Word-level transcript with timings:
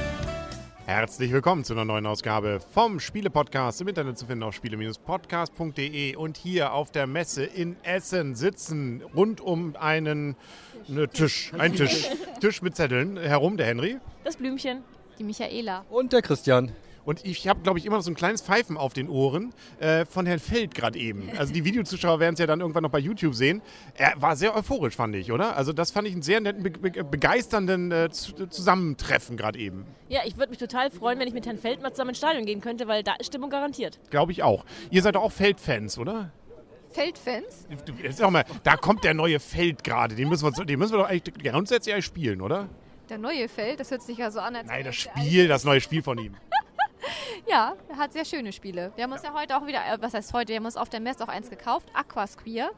Herzlich 0.84 1.32
willkommen 1.32 1.62
zu 1.62 1.74
einer 1.74 1.84
neuen 1.84 2.06
Ausgabe 2.06 2.58
vom 2.72 2.98
Spiele-Podcast. 2.98 3.82
Im 3.82 3.86
Internet 3.86 4.18
zu 4.18 4.26
finden 4.26 4.42
auf 4.42 4.56
spiele-podcast.de 4.56 6.16
und 6.16 6.36
hier 6.36 6.72
auf 6.72 6.90
der 6.90 7.06
Messe 7.06 7.44
in 7.44 7.76
Essen 7.84 8.34
sitzen 8.34 9.04
rund 9.14 9.40
um 9.40 9.76
einen 9.76 10.34
ne, 10.88 11.08
Tisch, 11.08 11.52
ein 11.56 11.74
Tisch, 11.74 12.08
Tisch 12.40 12.62
mit 12.62 12.74
Zetteln 12.74 13.16
herum, 13.16 13.56
der 13.56 13.66
Henry. 13.66 13.98
Das 14.24 14.36
Blümchen. 14.36 14.82
Die 15.20 15.24
Michaela. 15.24 15.84
Und 15.88 16.12
der 16.12 16.22
Christian. 16.22 16.72
Und 17.06 17.24
ich 17.24 17.46
habe, 17.46 17.60
glaube 17.60 17.78
ich, 17.78 17.86
immer 17.86 17.96
noch 17.96 18.02
so 18.02 18.10
ein 18.10 18.16
kleines 18.16 18.42
Pfeifen 18.42 18.76
auf 18.76 18.92
den 18.92 19.08
Ohren 19.08 19.54
äh, 19.78 20.04
von 20.04 20.26
Herrn 20.26 20.40
Feld 20.40 20.74
gerade 20.74 20.98
eben. 20.98 21.30
Also 21.38 21.52
die 21.52 21.64
Videozuschauer 21.64 22.18
werden 22.18 22.34
es 22.34 22.40
ja 22.40 22.46
dann 22.46 22.60
irgendwann 22.60 22.82
noch 22.82 22.90
bei 22.90 22.98
YouTube 22.98 23.34
sehen. 23.34 23.62
Er 23.94 24.20
war 24.20 24.34
sehr 24.34 24.56
euphorisch, 24.56 24.96
fand 24.96 25.14
ich, 25.14 25.30
oder? 25.30 25.56
Also 25.56 25.72
das 25.72 25.92
fand 25.92 26.08
ich 26.08 26.14
einen 26.14 26.22
sehr 26.22 26.40
netten, 26.40 26.64
be 26.64 26.70
be 26.70 27.04
begeisternden 27.04 27.92
äh, 27.92 28.10
Zusammentreffen 28.10 29.36
gerade 29.36 29.56
eben. 29.56 29.86
Ja, 30.08 30.22
ich 30.26 30.36
würde 30.36 30.50
mich 30.50 30.58
total 30.58 30.90
freuen, 30.90 31.20
wenn 31.20 31.28
ich 31.28 31.34
mit 31.34 31.46
Herrn 31.46 31.58
Feld 31.58 31.80
mal 31.80 31.92
zusammen 31.92 32.10
ins 32.10 32.18
Stadion 32.18 32.44
gehen 32.44 32.60
könnte, 32.60 32.88
weil 32.88 33.04
da 33.04 33.14
ist 33.14 33.28
Stimmung 33.28 33.50
garantiert. 33.50 34.00
Glaube 34.10 34.32
ich 34.32 34.42
auch. 34.42 34.64
Ihr 34.90 35.00
seid 35.00 35.14
doch 35.14 35.22
auch 35.22 35.32
Feldfans, 35.32 35.98
oder? 35.98 36.32
Feldfans? 36.90 37.68
Sag 38.10 38.30
mal, 38.32 38.44
da 38.64 38.76
kommt 38.76 39.04
der 39.04 39.14
neue 39.14 39.38
Feld 39.38 39.84
gerade. 39.84 40.16
Den 40.16 40.28
müssen 40.28 40.44
wir, 40.44 40.64
den 40.64 40.78
müssen 40.78 40.94
wir 40.94 40.98
doch 40.98 41.08
eigentlich 41.08 41.34
grundsätzlich 41.40 41.94
eigentlich 41.94 42.06
spielen, 42.06 42.40
oder? 42.40 42.68
Der 43.08 43.18
neue 43.18 43.48
Feld, 43.48 43.78
das 43.78 43.92
hört 43.92 44.02
sich 44.02 44.18
ja 44.18 44.32
so 44.32 44.40
an, 44.40 44.56
als 44.56 44.66
Nein, 44.66 44.84
das 44.84 44.96
Spiel, 44.96 45.46
das 45.46 45.62
neue 45.62 45.80
Spiel 45.80 46.02
von 46.02 46.18
ihm. 46.18 46.34
Ja, 47.48 47.74
er 47.88 47.96
hat 47.96 48.12
sehr 48.12 48.24
schöne 48.24 48.52
Spiele. 48.52 48.92
Wir 48.96 49.04
haben 49.04 49.12
uns 49.12 49.22
ja 49.22 49.32
heute 49.32 49.56
auch 49.56 49.66
wieder, 49.66 49.78
äh, 49.78 49.98
was 50.00 50.14
heißt 50.14 50.32
heute, 50.32 50.48
wir 50.48 50.56
haben 50.56 50.64
uns 50.64 50.76
auf 50.76 50.88
der 50.88 51.00
Messe 51.00 51.22
auch 51.22 51.28
eins 51.28 51.48
gekauft, 51.48 51.88
Aquasquare, 51.92 52.70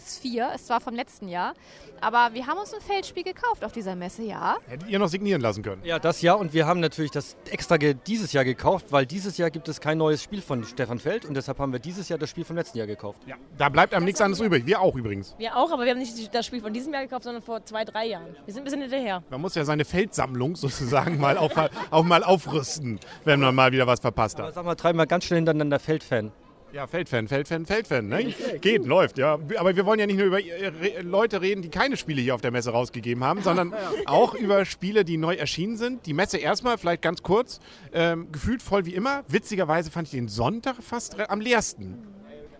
Sphere, 0.00 0.50
es 0.54 0.68
war 0.70 0.80
vom 0.80 0.94
letzten 0.94 1.28
Jahr. 1.28 1.54
Aber 2.00 2.34
wir 2.34 2.46
haben 2.46 2.58
uns 2.58 2.74
ein 2.74 2.80
Feldspiel 2.80 3.22
gekauft 3.22 3.64
auf 3.64 3.72
dieser 3.72 3.94
Messe, 3.94 4.22
ja. 4.22 4.56
Hättet 4.66 4.88
ihr 4.88 4.98
noch 4.98 5.08
signieren 5.08 5.40
lassen 5.40 5.62
können? 5.62 5.84
Ja, 5.84 5.98
das 5.98 6.20
Jahr 6.20 6.38
und 6.38 6.52
wir 6.52 6.66
haben 6.66 6.80
natürlich 6.80 7.10
das 7.10 7.36
extra 7.50 7.78
dieses 7.78 8.32
Jahr 8.32 8.44
gekauft, 8.44 8.86
weil 8.90 9.06
dieses 9.06 9.38
Jahr 9.38 9.50
gibt 9.50 9.68
es 9.68 9.80
kein 9.80 9.98
neues 9.98 10.22
Spiel 10.22 10.42
von 10.42 10.64
Stefan 10.64 10.98
Feld 10.98 11.24
und 11.24 11.34
deshalb 11.34 11.58
haben 11.58 11.72
wir 11.72 11.78
dieses 11.78 12.08
Jahr 12.08 12.18
das 12.18 12.30
Spiel 12.30 12.44
vom 12.44 12.56
letzten 12.56 12.78
Jahr 12.78 12.86
gekauft. 12.86 13.20
Ja, 13.26 13.36
da 13.56 13.68
bleibt 13.68 13.94
einem 13.94 14.04
nichts 14.04 14.20
anderes 14.20 14.44
übrig. 14.44 14.66
Wir 14.66 14.80
auch 14.80 14.96
übrigens. 14.96 15.34
Wir 15.38 15.56
auch, 15.56 15.70
aber 15.72 15.84
wir 15.84 15.92
haben 15.92 15.98
nicht 15.98 16.34
das 16.34 16.46
Spiel 16.46 16.60
von 16.60 16.72
diesem 16.72 16.92
Jahr 16.92 17.02
gekauft, 17.02 17.24
sondern 17.24 17.42
vor 17.42 17.64
zwei, 17.64 17.84
drei 17.84 18.06
Jahren. 18.06 18.36
Wir 18.44 18.54
sind 18.54 18.62
ein 18.62 18.64
bisschen 18.64 18.82
hinterher. 18.82 19.22
Man 19.30 19.40
muss 19.40 19.54
ja 19.54 19.64
seine 19.64 19.84
Feldsammlung 19.84 20.56
sozusagen 20.56 21.18
mal 21.18 21.36
auf, 21.36 21.52
auch 21.90 22.04
mal 22.04 22.24
aufrüsten, 22.24 22.98
wenn 23.24 23.40
man 23.40 23.54
mal 23.54 23.71
wieder 23.72 23.86
was 23.86 24.00
verpasst 24.00 24.38
hat. 24.38 24.44
Aber 24.44 24.52
sag 24.52 24.64
mal, 24.64 24.74
dreimal 24.74 25.06
ganz 25.06 25.24
schnell 25.24 25.38
hintereinander 25.38 25.78
Feldfan. 25.78 26.32
Ja, 26.72 26.86
Feldfan, 26.86 27.28
Feldfan, 27.28 27.66
Feldfan. 27.66 28.08
Ne? 28.08 28.34
Geht, 28.62 28.86
läuft, 28.86 29.18
ja. 29.18 29.38
Aber 29.58 29.76
wir 29.76 29.84
wollen 29.84 30.00
ja 30.00 30.06
nicht 30.06 30.16
nur 30.16 30.26
über 30.26 30.40
äh, 30.40 31.02
Leute 31.02 31.42
reden, 31.42 31.60
die 31.60 31.68
keine 31.68 31.98
Spiele 31.98 32.22
hier 32.22 32.34
auf 32.34 32.40
der 32.40 32.50
Messe 32.50 32.70
rausgegeben 32.70 33.22
haben, 33.22 33.42
sondern 33.42 33.74
auch 34.06 34.34
über 34.34 34.64
Spiele, 34.64 35.04
die 35.04 35.18
neu 35.18 35.34
erschienen 35.34 35.76
sind. 35.76 36.06
Die 36.06 36.14
Messe 36.14 36.38
erstmal, 36.38 36.78
vielleicht 36.78 37.02
ganz 37.02 37.22
kurz, 37.22 37.60
ähm, 37.92 38.32
gefühlt 38.32 38.62
voll 38.62 38.86
wie 38.86 38.94
immer. 38.94 39.22
Witzigerweise 39.28 39.90
fand 39.90 40.08
ich 40.08 40.12
den 40.12 40.28
Sonntag 40.28 40.76
fast 40.82 41.20
am 41.28 41.42
leersten. 41.42 41.98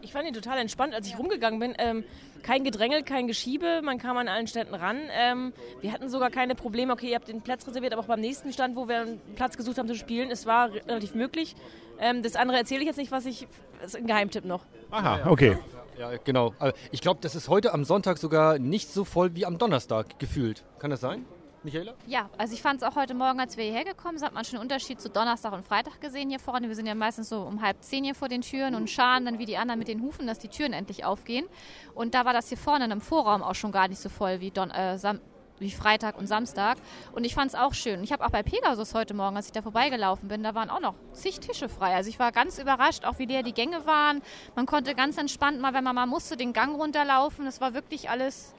Ich 0.03 0.13
fand 0.13 0.27
ihn 0.27 0.35
total 0.35 0.59
entspannt, 0.59 0.95
als 0.95 1.07
ich 1.07 1.17
rumgegangen 1.19 1.61
bin. 1.61 1.75
Ähm, 1.79 2.05
kein 2.43 2.65
Gedrängel, 2.65 3.05
kein 3.05 3.29
Geschiebe, 3.29 3.83
man 3.83 3.99
kam 3.99 4.17
an 4.17 4.27
allen 4.27 4.49
Ständen 4.49 4.75
ran. 4.75 4.99
Ähm, 5.13 5.53
wir 5.81 5.93
hatten 5.93 6.09
sogar 6.09 6.31
keine 6.31 6.57
Probleme, 6.57 6.93
okay, 6.93 7.11
ihr 7.11 7.15
habt 7.15 7.29
den 7.29 7.41
Platz 7.41 7.67
reserviert, 7.67 7.93
aber 7.93 8.03
auch 8.03 8.07
beim 8.07 8.21
nächsten 8.21 8.53
Stand, 8.53 8.75
wo 8.75 8.89
wir 8.89 9.03
einen 9.03 9.21
Platz 9.37 9.57
gesucht 9.57 9.79
haben 9.79 9.87
zu 9.87 9.95
spielen, 9.95 10.31
es 10.31 10.45
war 10.45 10.73
relativ 10.73 11.15
möglich. 11.15 11.55
Ähm, 12.01 12.23
das 12.23 12.35
andere 12.35 12.59
erzähle 12.59 12.81
ich 12.81 12.87
jetzt 12.87 12.97
nicht, 12.97 13.13
was 13.13 13.27
ich, 13.27 13.47
das 13.81 13.95
ist 13.95 13.97
ein 13.97 14.07
Geheimtipp 14.09 14.45
noch. 14.45 14.65
Aha, 14.91 15.31
okay. 15.31 15.57
Ja, 15.99 16.11
genau. 16.25 16.53
Ich 16.91 17.01
glaube, 17.01 17.21
das 17.23 17.37
ist 17.37 17.49
heute 17.49 17.73
am 17.73 17.85
Sonntag 17.85 18.19
sogar 18.19 18.59
nicht 18.59 18.91
so 18.93 19.05
voll 19.05 19.37
wie 19.37 19.47
am 19.47 19.59
Donnerstag 19.59 20.19
gefühlt. 20.19 20.65
Kann 20.81 20.91
das 20.91 21.01
sein? 21.01 21.25
Michaela? 21.65 21.95
Ja, 22.07 22.29
also 22.39 22.55
ich 22.55 22.63
fand 22.63 22.83
es 22.83 22.89
auch 22.89 22.97
heute 22.97 23.15
Morgen, 23.15 23.39
als 23.39 23.57
wir 23.57 23.65
hierher 23.65 23.85
gekommen 23.85 24.19
sind, 24.19 24.27
hat 24.27 24.35
man 24.35 24.45
schon 24.45 24.57
einen 24.57 24.63
Unterschied 24.63 25.01
zu 25.01 25.09
Donnerstag 25.09 25.53
und 25.53 25.65
Freitag 25.65 26.01
gesehen 26.01 26.29
hier 26.29 26.41
vorne. 26.41 26.69
Wir 26.69 26.75
sind 26.75 26.87
ja 26.87 26.95
meistens 26.95 27.29
so 27.29 27.43
um 27.43 27.63
halb 27.63 27.83
zehn 27.83 28.05
hier 28.05 28.15
vor 28.15 28.29
den 28.29 28.43
Türen 28.43 28.75
und 28.75 28.91
scharen 28.91 29.25
dann 29.25 29.39
wie 29.39 29.47
die 29.47 29.57
anderen 29.57 29.79
mit 29.79 29.89
den 29.89 30.03
Hufen, 30.03 30.27
dass 30.27 30.39
die 30.39 30.49
Türen 30.49 30.73
endlich 30.73 31.05
aufgehen. 31.05 31.47
Und 31.95 32.15
da 32.15 32.25
war 32.25 32.33
das 32.33 32.49
hier 32.49 32.59
vorne 32.59 32.85
im 32.85 33.01
Vorraum 33.01 33.43
auch 33.43 33.55
schon 33.55 33.73
gar 33.73 33.89
nicht 33.89 34.01
so 34.01 34.09
voll 34.09 34.41
wie, 34.41 34.51
Don 34.51 34.71
äh, 34.71 34.99
Sam 34.99 35.21
wie 35.59 35.71
Freitag 35.71 36.19
und 36.19 36.27
Samstag. 36.27 36.77
Und 37.13 37.25
ich 37.25 37.35
fand 37.35 37.51
es 37.51 37.55
auch 37.55 37.73
schön. 37.73 38.03
Ich 38.03 38.13
habe 38.13 38.25
auch 38.27 38.31
bei 38.31 38.43
Pegasus 38.43 38.95
heute 38.95 39.15
Morgen, 39.15 39.37
als 39.37 39.47
ich 39.47 39.53
da 39.53 39.63
vorbeigelaufen 39.63 40.29
bin, 40.29 40.43
da 40.43 40.55
waren 40.55 40.69
auch 40.69 40.81
noch 40.81 40.95
zig 41.13 41.39
Tische 41.39 41.69
frei. 41.69 41.95
Also 41.95 42.11
ich 42.11 42.19
war 42.19 42.33
ganz 42.33 42.59
überrascht, 42.59 43.05
auch 43.05 43.19
wie 43.19 43.27
leer 43.27 43.43
die 43.43 43.55
Gänge 43.55 43.87
waren. 43.87 44.23
Man 44.57 44.67
konnte 44.67 44.95
ganz 44.95 45.17
entspannt 45.17 45.61
mal, 45.61 45.73
wenn 45.73 45.85
man 45.85 45.95
mal 45.95 46.07
musste, 46.07 46.37
den 46.37 46.53
Gang 46.53 46.77
runterlaufen. 46.77 47.45
Das 47.45 47.61
war 47.61 47.75
wirklich 47.75 48.11
alles 48.11 48.55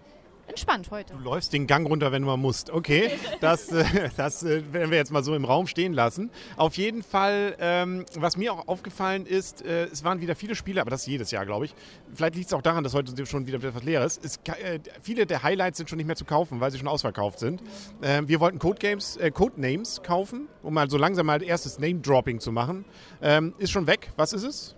entspannt 0.47 0.91
heute. 0.91 1.13
Du 1.13 1.19
läufst 1.19 1.53
den 1.53 1.67
Gang 1.67 1.87
runter, 1.87 2.11
wenn 2.11 2.21
du 2.21 2.27
mal 2.27 2.37
musst. 2.37 2.69
Okay, 2.69 3.11
das, 3.41 3.71
äh, 3.71 4.09
das 4.17 4.43
äh, 4.43 4.61
werden 4.73 4.91
wir 4.91 4.97
jetzt 4.97 5.11
mal 5.11 5.23
so 5.23 5.35
im 5.35 5.45
Raum 5.45 5.67
stehen 5.67 5.93
lassen. 5.93 6.29
Auf 6.57 6.75
jeden 6.75 7.03
Fall, 7.03 7.55
ähm, 7.59 8.05
was 8.15 8.37
mir 8.37 8.53
auch 8.53 8.67
aufgefallen 8.67 9.25
ist, 9.25 9.65
äh, 9.65 9.85
es 9.85 10.03
waren 10.03 10.21
wieder 10.21 10.35
viele 10.35 10.55
Spiele, 10.55 10.81
aber 10.81 10.89
das 10.89 11.05
jedes 11.05 11.31
Jahr, 11.31 11.45
glaube 11.45 11.65
ich. 11.65 11.75
Vielleicht 12.13 12.35
liegt 12.35 12.47
es 12.47 12.53
auch 12.53 12.61
daran, 12.61 12.83
dass 12.83 12.93
heute 12.93 13.25
schon 13.25 13.47
wieder 13.47 13.57
etwas 13.63 13.83
leer 13.83 14.03
ist. 14.03 14.23
Es, 14.23 14.37
äh, 14.45 14.79
viele 15.01 15.25
der 15.25 15.43
Highlights 15.43 15.77
sind 15.77 15.89
schon 15.89 15.97
nicht 15.97 16.07
mehr 16.07 16.15
zu 16.15 16.25
kaufen, 16.25 16.59
weil 16.59 16.71
sie 16.71 16.77
schon 16.77 16.87
ausverkauft 16.87 17.39
sind. 17.39 17.61
Ähm, 18.01 18.27
wir 18.27 18.39
wollten 18.39 18.59
Code 18.59 18.79
Games, 18.79 19.17
äh, 19.17 19.31
Code 19.31 19.59
Names 19.59 20.01
kaufen, 20.03 20.47
um 20.61 20.73
mal 20.73 20.89
so 20.89 20.97
langsam 20.97 21.25
mal 21.25 21.41
erstes 21.41 21.79
Name-Dropping 21.79 22.39
zu 22.39 22.51
machen. 22.51 22.85
Ähm, 23.21 23.53
ist 23.57 23.71
schon 23.71 23.87
weg. 23.87 24.11
Was 24.17 24.33
ist 24.33 24.43
es? 24.43 24.75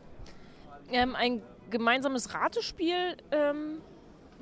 Ähm, 0.91 1.15
ein 1.15 1.41
gemeinsames 1.69 2.33
Ratespiel 2.33 3.17
ähm, 3.31 3.81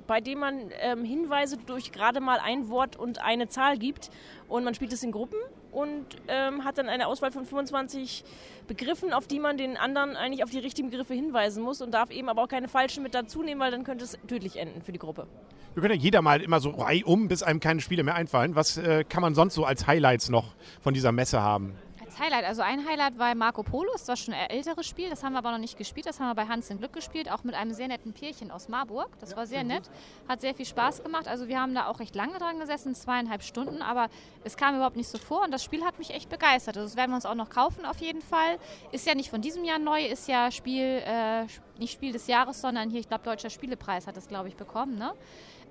bei 0.08 0.22
dem 0.22 0.40
man 0.40 0.72
ähm, 0.80 1.04
Hinweise 1.04 1.58
durch 1.58 1.92
gerade 1.92 2.20
mal 2.20 2.40
ein 2.40 2.70
Wort 2.70 2.96
und 2.96 3.24
eine 3.24 3.48
Zahl 3.48 3.78
gibt. 3.78 4.10
Und 4.48 4.64
man 4.64 4.74
spielt 4.74 4.94
es 4.94 5.04
in 5.04 5.12
Gruppen 5.12 5.40
und 5.72 6.06
ähm, 6.28 6.64
hat 6.64 6.78
dann 6.78 6.88
eine 6.88 7.08
Auswahl 7.08 7.32
von 7.32 7.46
25 7.46 8.24
Begriffen, 8.68 9.14
auf 9.14 9.28
die 9.28 9.40
man 9.40 9.58
den 9.58 9.78
anderen 9.78 10.16
eigentlich 10.16 10.44
auf 10.44 10.50
die 10.50 10.60
richtigen 10.60 10.90
Begriffe 10.90 11.14
hinweisen 11.14 11.64
muss 11.64 11.82
und 11.82 11.92
darf 11.92 12.12
eben 12.12 12.30
aber 12.30 12.44
auch 12.44 12.48
keine 12.48 12.68
falschen 12.68 13.04
mit 13.04 13.14
dazu 13.14 13.44
nehmen, 13.44 13.60
weil 13.60 13.72
dann 13.72 13.84
könnte 13.84 14.04
es 14.04 14.18
tödlich 14.28 14.58
enden 14.58 14.82
für 14.82 14.92
die 14.92 15.00
Gruppe. 15.00 15.28
Wir 15.74 15.82
können 15.82 15.96
ja 15.96 16.00
jeder 16.00 16.22
mal 16.22 16.42
immer 16.42 16.60
so 16.60 16.76
um, 17.06 17.28
bis 17.28 17.42
einem 17.42 17.60
keine 17.60 17.82
Spiele 17.82 18.04
mehr 18.04 18.14
einfallen. 18.14 18.56
Was 18.56 18.78
äh, 18.78 19.04
kann 19.04 19.22
man 19.22 19.34
sonst 19.34 19.56
so 19.56 19.66
als 19.66 19.88
Highlights 19.88 20.30
noch 20.30 20.54
von 20.82 20.94
dieser 20.94 21.12
Messe 21.12 21.42
haben? 21.42 21.74
Highlight. 22.20 22.46
Also 22.46 22.62
ein 22.62 22.88
Highlight 22.88 23.18
war 23.18 23.34
Marco 23.36 23.64
Polo, 23.64 23.92
das 23.94 24.08
war 24.08 24.16
schon 24.16 24.34
ein 24.34 24.50
älteres 24.50 24.88
Spiel, 24.88 25.10
das 25.10 25.24
haben 25.24 25.34
wir 25.34 25.40
aber 25.40 25.52
noch 25.52 25.58
nicht 25.58 25.78
gespielt, 25.78 26.06
das 26.06 26.20
haben 26.20 26.28
wir 26.28 26.36
bei 26.36 26.48
Hans 26.48 26.70
im 26.70 26.78
Glück 26.78 26.94
gespielt, 26.94 27.32
auch 27.32 27.44
mit 27.44 27.56
einem 27.56 27.74
sehr 27.74 27.88
netten 27.88 28.14
Pärchen 28.14 28.52
aus 28.52 28.68
Marburg. 28.68 29.10
Das 29.20 29.32
ja, 29.32 29.38
war 29.38 29.48
sehr 29.48 29.64
nett, 29.64 29.90
hat 30.28 30.42
sehr 30.42 30.54
viel 30.54 30.66
Spaß 30.66 31.04
gemacht. 31.04 31.28
Also 31.28 31.48
wir 31.48 31.60
haben 31.60 31.74
da 31.76 31.88
auch 31.88 32.00
recht 32.00 32.16
lange 32.16 32.38
dran 32.38 32.60
gesessen, 32.60 32.96
zweieinhalb 32.96 33.44
Stunden, 33.44 33.82
aber 33.82 34.10
es 34.44 34.58
kam 34.58 34.76
überhaupt 34.76 34.96
nicht 34.96 35.10
so 35.10 35.18
vor 35.18 35.44
und 35.44 35.52
das 35.52 35.64
Spiel 35.64 35.84
hat 35.84 36.00
mich 36.00 36.12
echt 36.12 36.30
begeistert. 36.30 36.78
Also 36.78 36.88
das 36.88 36.96
werden 36.96 37.12
wir 37.12 37.16
uns 37.16 37.26
auch 37.26 37.36
noch 37.36 37.50
kaufen 37.50 37.86
auf 37.86 37.98
jeden 37.98 38.22
Fall. 38.22 38.58
Ist 38.92 39.08
ja 39.08 39.16
nicht 39.16 39.30
von 39.30 39.42
diesem 39.42 39.64
Jahr 39.64 39.80
neu, 39.80 40.06
ist 40.06 40.28
ja 40.28 40.52
Spiel, 40.52 41.02
äh, 41.06 41.46
nicht 41.78 41.94
Spiel 41.94 42.12
des 42.12 42.28
Jahres, 42.28 42.62
sondern 42.62 42.90
hier, 42.90 43.00
ich 43.00 43.08
glaube, 43.08 43.24
Deutscher 43.24 43.50
Spielepreis 43.50 44.08
hat 44.08 44.18
es, 44.18 44.28
glaube 44.28 44.48
ich, 44.48 44.56
bekommen. 44.56 44.98
Ne? 44.98 45.14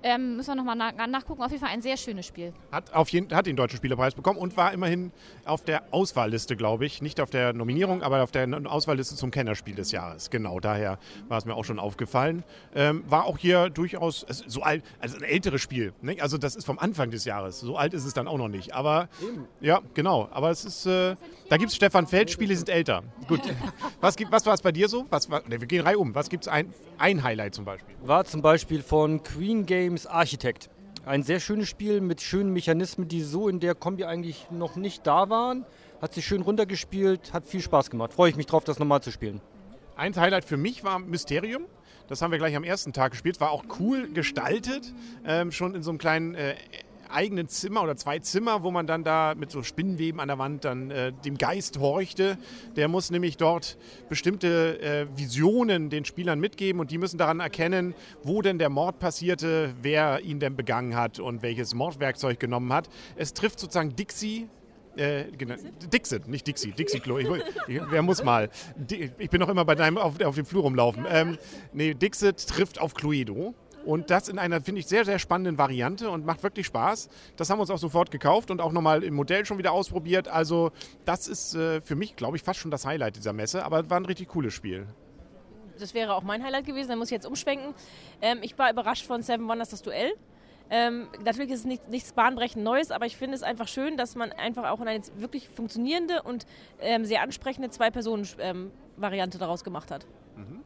Ähm, 0.03 0.35
müssen 0.35 0.49
wir 0.49 0.55
nochmal 0.55 0.75
nach, 0.75 1.07
nachgucken. 1.07 1.41
Auf 1.41 1.51
jeden 1.51 1.63
Fall 1.63 1.73
ein 1.73 1.81
sehr 1.81 1.95
schönes 1.95 2.25
Spiel. 2.25 2.53
Hat, 2.71 2.93
auf 2.93 3.09
jeden, 3.09 3.33
hat 3.33 3.45
den 3.45 3.55
Deutschen 3.55 3.77
Spielepreis 3.77 4.13
bekommen 4.13 4.37
und 4.37 4.57
war 4.57 4.73
immerhin 4.73 5.11
auf 5.45 5.63
der 5.63 5.83
Auswahlliste, 5.91 6.57
glaube 6.57 6.85
ich. 6.85 7.01
Nicht 7.01 7.21
auf 7.21 7.29
der 7.29 7.53
Nominierung, 7.53 8.03
aber 8.03 8.21
auf 8.21 8.31
der 8.31 8.47
Auswahlliste 8.65 9.15
zum 9.15 9.31
Kennerspiel 9.31 9.75
des 9.75 9.91
Jahres. 9.91 10.29
Genau, 10.29 10.59
daher 10.59 10.99
war 11.29 11.37
es 11.37 11.45
mir 11.45 11.55
auch 11.55 11.63
schon 11.63 11.79
aufgefallen. 11.79 12.43
Ähm, 12.75 13.03
war 13.07 13.25
auch 13.25 13.37
hier 13.37 13.69
durchaus 13.69 14.25
also 14.25 14.43
so 14.47 14.61
alt, 14.61 14.83
also 14.99 15.17
ein 15.17 15.23
älteres 15.23 15.61
Spiel. 15.61 15.93
Ne? 16.01 16.17
Also 16.19 16.37
das 16.37 16.55
ist 16.55 16.65
vom 16.65 16.79
Anfang 16.79 17.09
des 17.09 17.23
Jahres. 17.23 17.61
So 17.61 17.77
alt 17.77 17.93
ist 17.93 18.05
es 18.05 18.13
dann 18.13 18.27
auch 18.27 18.37
noch 18.37 18.49
nicht. 18.49 18.73
Aber 18.73 19.07
Eben. 19.21 19.47
ja, 19.61 19.79
genau. 19.93 20.27
Aber 20.31 20.51
es 20.51 20.65
ist, 20.65 20.85
äh, 20.85 21.15
da 21.49 21.57
gibt 21.57 21.69
es 21.69 21.75
Stefan 21.75 22.07
Feld, 22.07 22.29
Spiele 22.29 22.55
sind 22.55 22.67
älter. 22.67 23.03
Gut. 23.27 23.41
was, 24.01 24.15
was 24.29 24.45
war 24.45 24.53
es 24.53 24.61
bei 24.61 24.73
dir 24.73 24.89
so? 24.89 25.05
Was 25.09 25.29
war, 25.29 25.47
ne, 25.47 25.61
wir 25.61 25.67
gehen 25.67 25.81
reihum. 25.81 26.13
Was 26.13 26.29
gibt 26.29 26.43
es 26.43 26.47
ein, 26.49 26.73
ein 26.97 27.23
Highlight 27.23 27.55
zum 27.55 27.63
Beispiel? 27.63 27.95
War 28.03 28.25
zum 28.25 28.41
Beispiel 28.41 28.81
von 28.81 29.23
Queen 29.23 29.65
Game 29.65 29.92
Games 29.93 30.07
Architect. 30.07 30.71
Ein 31.05 31.21
sehr 31.21 31.39
schönes 31.39 31.69
Spiel 31.69 32.01
mit 32.01 32.19
schönen 32.19 32.51
Mechanismen, 32.51 33.07
die 33.07 33.21
so 33.21 33.47
in 33.47 33.59
der 33.59 33.75
Kombi 33.75 34.05
eigentlich 34.05 34.47
noch 34.49 34.75
nicht 34.75 35.05
da 35.05 35.29
waren. 35.29 35.67
Hat 36.01 36.15
sich 36.15 36.25
schön 36.25 36.41
runtergespielt, 36.41 37.31
hat 37.31 37.45
viel 37.47 37.61
Spaß 37.61 37.91
gemacht. 37.91 38.11
Freue 38.11 38.31
ich 38.31 38.35
mich 38.35 38.47
drauf, 38.47 38.63
das 38.63 38.79
nochmal 38.79 39.03
zu 39.03 39.11
spielen. 39.11 39.39
Ein 39.95 40.15
Highlight 40.15 40.45
für 40.45 40.57
mich 40.57 40.83
war 40.83 40.97
Mysterium. 40.97 41.65
Das 42.07 42.23
haben 42.23 42.31
wir 42.31 42.39
gleich 42.39 42.55
am 42.55 42.63
ersten 42.63 42.91
Tag 42.91 43.11
gespielt. 43.11 43.39
War 43.39 43.51
auch 43.51 43.65
cool 43.79 44.11
gestaltet. 44.11 44.91
Ähm, 45.27 45.51
schon 45.51 45.75
in 45.75 45.83
so 45.83 45.91
einem 45.91 45.99
kleinen 45.99 46.33
äh, 46.33 46.55
eigenen 47.13 47.47
Zimmer 47.47 47.83
oder 47.83 47.95
zwei 47.95 48.19
Zimmer, 48.19 48.63
wo 48.63 48.71
man 48.71 48.87
dann 48.87 49.03
da 49.03 49.35
mit 49.35 49.51
so 49.51 49.63
Spinnenweben 49.63 50.19
an 50.19 50.27
der 50.27 50.37
Wand 50.39 50.65
dann 50.65 50.91
äh, 50.91 51.13
dem 51.25 51.37
Geist 51.37 51.79
horchte. 51.79 52.37
Der 52.75 52.87
muss 52.87 53.11
nämlich 53.11 53.37
dort 53.37 53.77
bestimmte 54.09 54.79
äh, 54.81 55.07
Visionen 55.15 55.89
den 55.89 56.05
Spielern 56.05 56.39
mitgeben 56.39 56.79
und 56.79 56.91
die 56.91 56.97
müssen 56.97 57.17
daran 57.17 57.39
erkennen, 57.39 57.95
wo 58.23 58.41
denn 58.41 58.59
der 58.59 58.69
Mord 58.69 58.99
passierte, 58.99 59.73
wer 59.81 60.21
ihn 60.21 60.39
denn 60.39 60.55
begangen 60.55 60.95
hat 60.95 61.19
und 61.19 61.41
welches 61.41 61.73
Mordwerkzeug 61.73 62.39
genommen 62.39 62.73
hat. 62.73 62.89
Es 63.15 63.33
trifft 63.33 63.59
sozusagen 63.59 63.95
Dixie 63.95 64.47
Äh, 64.95 65.31
genau, 65.35 65.55
Dixit, 65.91 66.27
nicht 66.27 66.45
Dixie, 66.45 66.71
Dixie 66.71 66.99
Klo. 66.99 67.17
Ich, 67.17 67.27
ich, 67.67 67.81
wer 67.89 68.03
muss 68.03 68.23
mal? 68.23 68.51
Ich 69.17 69.29
bin 69.31 69.39
noch 69.39 69.49
immer 69.49 69.65
bei 69.65 69.73
deinem 69.73 69.97
auf, 69.97 70.21
auf 70.21 70.35
dem 70.35 70.45
Flur 70.45 70.61
rumlaufen. 70.61 71.05
Ähm, 71.09 71.39
nee, 71.73 71.95
Dixit 71.95 72.47
trifft 72.47 72.79
auf 72.79 72.93
Cluedo. 72.93 73.55
Und 73.85 74.09
das 74.09 74.29
in 74.29 74.39
einer, 74.39 74.61
finde 74.61 74.79
ich, 74.79 74.87
sehr, 74.87 75.05
sehr 75.05 75.19
spannenden 75.19 75.57
Variante 75.57 76.09
und 76.09 76.25
macht 76.25 76.43
wirklich 76.43 76.65
Spaß. 76.67 77.09
Das 77.35 77.49
haben 77.49 77.57
wir 77.57 77.61
uns 77.61 77.71
auch 77.71 77.77
sofort 77.77 78.11
gekauft 78.11 78.51
und 78.51 78.61
auch 78.61 78.71
nochmal 78.71 79.03
im 79.03 79.13
Modell 79.13 79.45
schon 79.45 79.57
wieder 79.57 79.71
ausprobiert. 79.71 80.27
Also, 80.27 80.71
das 81.05 81.27
ist 81.27 81.55
äh, 81.55 81.81
für 81.81 81.95
mich, 81.95 82.15
glaube 82.15 82.37
ich, 82.37 82.43
fast 82.43 82.59
schon 82.59 82.71
das 82.71 82.85
Highlight 82.85 83.15
dieser 83.15 83.33
Messe, 83.33 83.65
aber 83.65 83.89
war 83.89 83.97
ein 83.97 84.05
richtig 84.05 84.29
cooles 84.29 84.53
Spiel. 84.53 84.87
Das 85.79 85.93
wäre 85.93 86.13
auch 86.13 86.23
mein 86.23 86.43
Highlight 86.43 86.65
gewesen, 86.65 86.89
da 86.89 86.95
muss 86.95 87.07
ich 87.07 87.13
jetzt 87.13 87.25
umschwenken. 87.25 87.73
Ähm, 88.21 88.39
ich 88.41 88.57
war 88.57 88.71
überrascht 88.71 89.05
von 89.05 89.21
Seven 89.21 89.47
Wonders, 89.47 89.69
das 89.69 89.81
Duell. 89.81 90.13
Ähm, 90.69 91.07
natürlich 91.23 91.51
ist 91.51 91.59
es 91.59 91.65
nicht, 91.65 91.89
nichts 91.89 92.13
bahnbrechend 92.13 92.63
Neues, 92.63 92.91
aber 92.91 93.05
ich 93.05 93.17
finde 93.17 93.35
es 93.35 93.43
einfach 93.43 93.67
schön, 93.67 93.97
dass 93.97 94.15
man 94.15 94.31
einfach 94.31 94.69
auch 94.69 94.79
eine 94.79 95.01
wirklich 95.17 95.49
funktionierende 95.49 96.23
und 96.23 96.45
ähm, 96.79 97.05
sehr 97.05 97.21
ansprechende 97.21 97.69
Zwei-Personen-Variante 97.69 99.37
ähm, 99.37 99.39
daraus 99.39 99.63
gemacht 99.63 99.91
hat. 99.91 100.07
Mhm. 100.35 100.62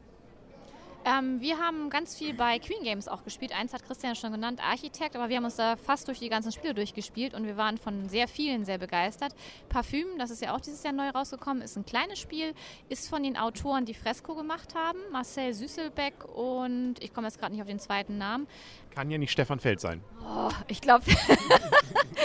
Ähm, 1.08 1.40
wir 1.40 1.58
haben 1.58 1.88
ganz 1.88 2.16
viel 2.16 2.34
bei 2.34 2.58
Queen 2.58 2.82
Games 2.82 3.08
auch 3.08 3.24
gespielt. 3.24 3.52
Eins 3.58 3.72
hat 3.72 3.82
Christian 3.84 4.14
schon 4.14 4.32
genannt, 4.32 4.60
Architekt, 4.62 5.16
aber 5.16 5.30
wir 5.30 5.36
haben 5.36 5.44
uns 5.44 5.56
da 5.56 5.76
fast 5.76 6.06
durch 6.06 6.18
die 6.18 6.28
ganzen 6.28 6.52
Spiele 6.52 6.74
durchgespielt 6.74 7.32
und 7.32 7.46
wir 7.46 7.56
waren 7.56 7.78
von 7.78 8.10
sehr 8.10 8.28
vielen 8.28 8.66
sehr 8.66 8.76
begeistert. 8.76 9.34
Parfüm, 9.70 10.06
das 10.18 10.30
ist 10.30 10.42
ja 10.42 10.54
auch 10.54 10.60
dieses 10.60 10.82
Jahr 10.82 10.92
neu 10.92 11.08
rausgekommen, 11.08 11.62
ist 11.62 11.76
ein 11.76 11.86
kleines 11.86 12.18
Spiel, 12.18 12.52
ist 12.90 13.08
von 13.08 13.22
den 13.22 13.38
Autoren, 13.38 13.86
die 13.86 13.94
Fresco 13.94 14.34
gemacht 14.34 14.74
haben, 14.74 14.98
Marcel 15.10 15.54
Süsselbeck 15.54 16.24
und 16.36 16.96
ich 17.00 17.14
komme 17.14 17.26
jetzt 17.26 17.38
gerade 17.38 17.52
nicht 17.52 17.62
auf 17.62 17.68
den 17.68 17.80
zweiten 17.80 18.18
Namen. 18.18 18.46
Kann 18.94 19.10
ja 19.10 19.16
nicht 19.16 19.30
Stefan 19.30 19.60
Feld 19.60 19.80
sein. 19.80 20.02
Oh, 20.22 20.50
ich 20.66 20.80
glaube, 20.80 21.04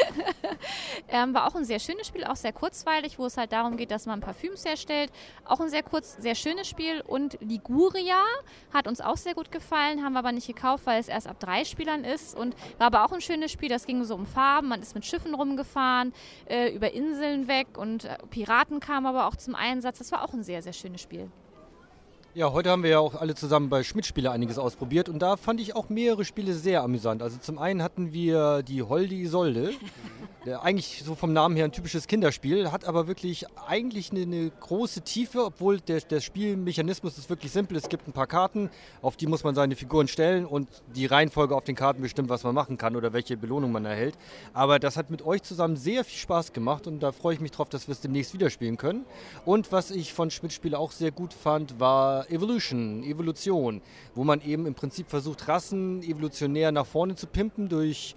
ähm, 1.08 1.34
war 1.34 1.48
auch 1.48 1.56
ein 1.56 1.66
sehr 1.66 1.80
schönes 1.80 2.08
Spiel, 2.08 2.24
auch 2.24 2.36
sehr 2.36 2.54
kurzweilig, 2.54 3.20
wo 3.20 3.26
es 3.26 3.38
halt 3.38 3.52
darum 3.52 3.78
geht, 3.78 3.92
dass 3.92 4.06
man 4.06 4.22
Parfüms 4.22 4.66
herstellt. 4.66 5.12
Auch 5.46 5.60
ein 5.60 5.70
sehr 5.70 5.84
kurz, 5.84 6.18
sehr 6.18 6.36
schönes 6.36 6.68
Spiel. 6.68 7.02
Und 7.02 7.38
Liguria 7.42 8.22
hat 8.74 8.88
uns 8.88 9.02
auch 9.02 9.18
sehr 9.18 9.36
gut 9.36 9.52
gefallen, 9.52 10.04
haben 10.04 10.14
wir 10.14 10.20
aber 10.20 10.32
nicht 10.32 10.48
gekauft, 10.48 10.86
weil 10.86 11.00
es 11.00 11.08
erst 11.08 11.28
ab 11.28 11.40
drei 11.40 11.64
Spielern 11.64 12.04
ist. 12.04 12.36
Und 12.36 12.56
war 12.78 12.88
aber 12.88 13.06
auch 13.06 13.12
ein 13.12 13.22
schönes 13.22 13.52
Spiel. 13.52 13.70
Das 13.70 13.86
ging 13.86 14.04
so 14.04 14.16
um 14.16 14.26
Farben. 14.26 14.68
Man 14.68 14.82
ist 14.82 14.96
mit 14.96 15.06
Schiffen 15.06 15.36
rumgefahren, 15.36 16.14
äh, 16.46 16.74
über 16.74 16.92
Inseln 16.92 17.48
weg 17.48 17.78
und 17.78 18.06
äh, 18.06 18.18
Piraten 18.30 18.80
kamen 18.80 19.06
aber 19.06 19.28
auch 19.28 19.36
zum 19.36 19.56
Einsatz. 19.56 20.00
Das 20.00 20.12
war 20.12 20.24
auch 20.24 20.34
ein 20.34 20.44
sehr, 20.44 20.62
sehr 20.62 20.74
schönes 20.74 21.02
Spiel. 21.02 21.30
Ja, 22.36 22.52
heute 22.52 22.72
haben 22.72 22.82
wir 22.82 22.90
ja 22.90 23.00
auch 23.00 23.14
alle 23.14 23.36
zusammen 23.36 23.70
bei 23.70 23.84
Schmidt-Spiele 23.84 24.32
einiges 24.32 24.58
ausprobiert 24.58 25.08
und 25.08 25.20
da 25.20 25.38
fand 25.38 25.62
ich 25.62 25.76
auch 25.76 25.90
mehrere 25.90 26.26
Spiele 26.26 26.56
sehr 26.56 26.82
amüsant. 26.82 27.22
Also 27.22 27.38
zum 27.38 27.60
einen 27.60 27.84
hatten 27.84 28.12
wir 28.12 28.64
die 28.64 28.82
Holdi 28.82 29.22
Isolde. 29.22 29.74
eigentlich 30.62 31.04
so 31.06 31.16
vom 31.16 31.32
Namen 31.32 31.56
her 31.56 31.66
ein 31.66 31.72
typisches 31.72 32.08
Kinderspiel, 32.08 32.72
hat 32.72 32.86
aber 32.86 33.08
wirklich 33.08 33.46
eigentlich 33.66 34.12
eine, 34.12 34.24
eine 34.24 34.52
große 34.60 35.02
Tiefe, 35.02 35.46
obwohl 35.46 35.80
der, 35.80 36.02
der, 36.02 36.20
Spielmechanismus 36.20 37.18
ist 37.18 37.30
wirklich 37.30 37.52
simpel. 37.52 37.78
Es 37.78 37.88
gibt 37.88 38.08
ein 38.08 38.12
paar 38.12 38.28
Karten, 38.28 38.70
auf 39.02 39.16
die 39.16 39.28
muss 39.28 39.44
man 39.44 39.56
seine 39.56 39.76
Figuren 39.76 40.08
stellen 40.08 40.46
und 40.46 40.68
die 40.96 41.06
Reihenfolge 41.06 41.56
auf 41.56 41.64
den 41.64 41.76
Karten 41.76 42.02
bestimmt, 42.02 42.30
was 42.30 42.44
man 42.44 42.54
machen 42.54 42.78
kann 42.78 42.96
oder 42.96 43.14
welche 43.14 43.38
Belohnung 43.38 43.72
man 43.72 43.86
erhält. 43.86 44.18
Aber 44.54 44.80
das 44.80 44.98
hat 44.98 45.10
mit 45.10 45.26
euch 45.26 45.44
zusammen 45.44 45.78
sehr 45.78 46.04
viel 46.04 46.20
Spaß 46.20 46.52
gemacht 46.52 46.88
und 46.88 47.00
da 47.00 47.12
freue 47.12 47.36
ich 47.36 47.40
mich 47.40 47.52
drauf, 47.52 47.70
dass 47.70 47.88
wir 47.88 47.94
es 47.94 48.02
demnächst 48.02 48.34
wieder 48.34 48.50
spielen 48.50 48.78
können. 48.78 49.06
Und 49.46 49.72
was 49.72 49.92
ich 49.92 50.14
von 50.14 50.30
Schmidt-Spiele 50.30 50.78
auch 50.78 50.92
sehr 50.92 51.12
gut 51.12 51.34
fand, 51.34 51.80
war 51.80 52.23
Evolution, 52.30 53.04
Evolution, 53.04 53.82
wo 54.16 54.24
man 54.24 54.42
eben 54.42 54.66
im 54.66 54.74
Prinzip 54.74 55.10
versucht, 55.10 55.48
Rassen 55.48 56.02
evolutionär 56.04 56.72
nach 56.72 56.86
vorne 56.86 57.16
zu 57.16 57.28
pimpen 57.28 57.70
durch 57.70 58.16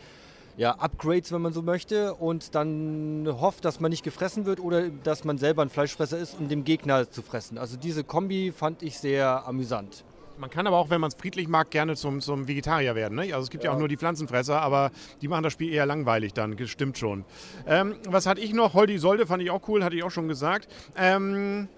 ja, 0.56 0.73
Upgrades, 0.73 1.32
wenn 1.32 1.43
man 1.43 1.53
so 1.53 1.62
möchte, 1.62 2.14
und 2.14 2.55
dann 2.55 3.29
hofft, 3.41 3.64
dass 3.64 3.81
man 3.81 3.91
nicht 3.91 4.03
gefressen 4.03 4.47
wird 4.47 4.61
oder 4.61 4.88
dass 4.88 5.25
man 5.25 5.38
selber 5.38 5.62
ein 5.62 5.69
Fleischfresser 5.69 6.19
ist, 6.19 6.38
um 6.38 6.49
dem 6.49 6.64
Gegner 6.64 7.11
zu 7.11 7.23
fressen. 7.23 7.58
Also 7.58 7.76
diese 7.76 8.05
Kombi 8.05 8.53
fand 8.53 8.82
ich 8.82 8.99
sehr 8.99 9.47
amüsant. 9.47 10.05
Man 10.38 10.50
kann 10.50 10.67
aber 10.67 10.76
auch, 10.76 10.91
wenn 10.91 11.00
man 11.00 11.09
es 11.09 11.14
friedlich 11.14 11.49
mag, 11.49 11.70
gerne 11.70 11.97
zum, 11.97 12.20
zum 12.20 12.47
Vegetarier 12.47 12.94
werden. 12.94 13.17
Ne? 13.17 13.32
Also 13.32 13.44
es 13.44 13.50
gibt 13.50 13.64
ja. 13.64 13.70
ja. 13.70 13.75
auch 13.75 13.79
nur 13.79 13.88
die 13.88 13.97
Pflanzenfresser, 13.97 14.61
aber 14.61 14.91
die 15.23 15.29
machen 15.29 15.43
das 15.43 15.52
Spiel 15.52 15.73
eher 15.73 15.87
langweilig 15.87 16.35
dann, 16.35 16.56
stimmt 16.67 16.99
schon. 16.99 17.25
Ähm, 17.67 17.94
was 18.09 18.26
hatte 18.26 18.41
ich 18.41 18.52
noch? 18.52 18.75
Holdi 18.75 18.99
Solde 18.99 19.26
fand 19.26 19.43
ich 19.43 19.50
auch 19.50 19.67
cool, 19.69 19.82
hatte 19.82 19.97
ich 19.97 20.02
auch 20.02 20.11
schon 20.11 20.29
gesagt. 20.29 20.69
Ähm, 20.97 21.69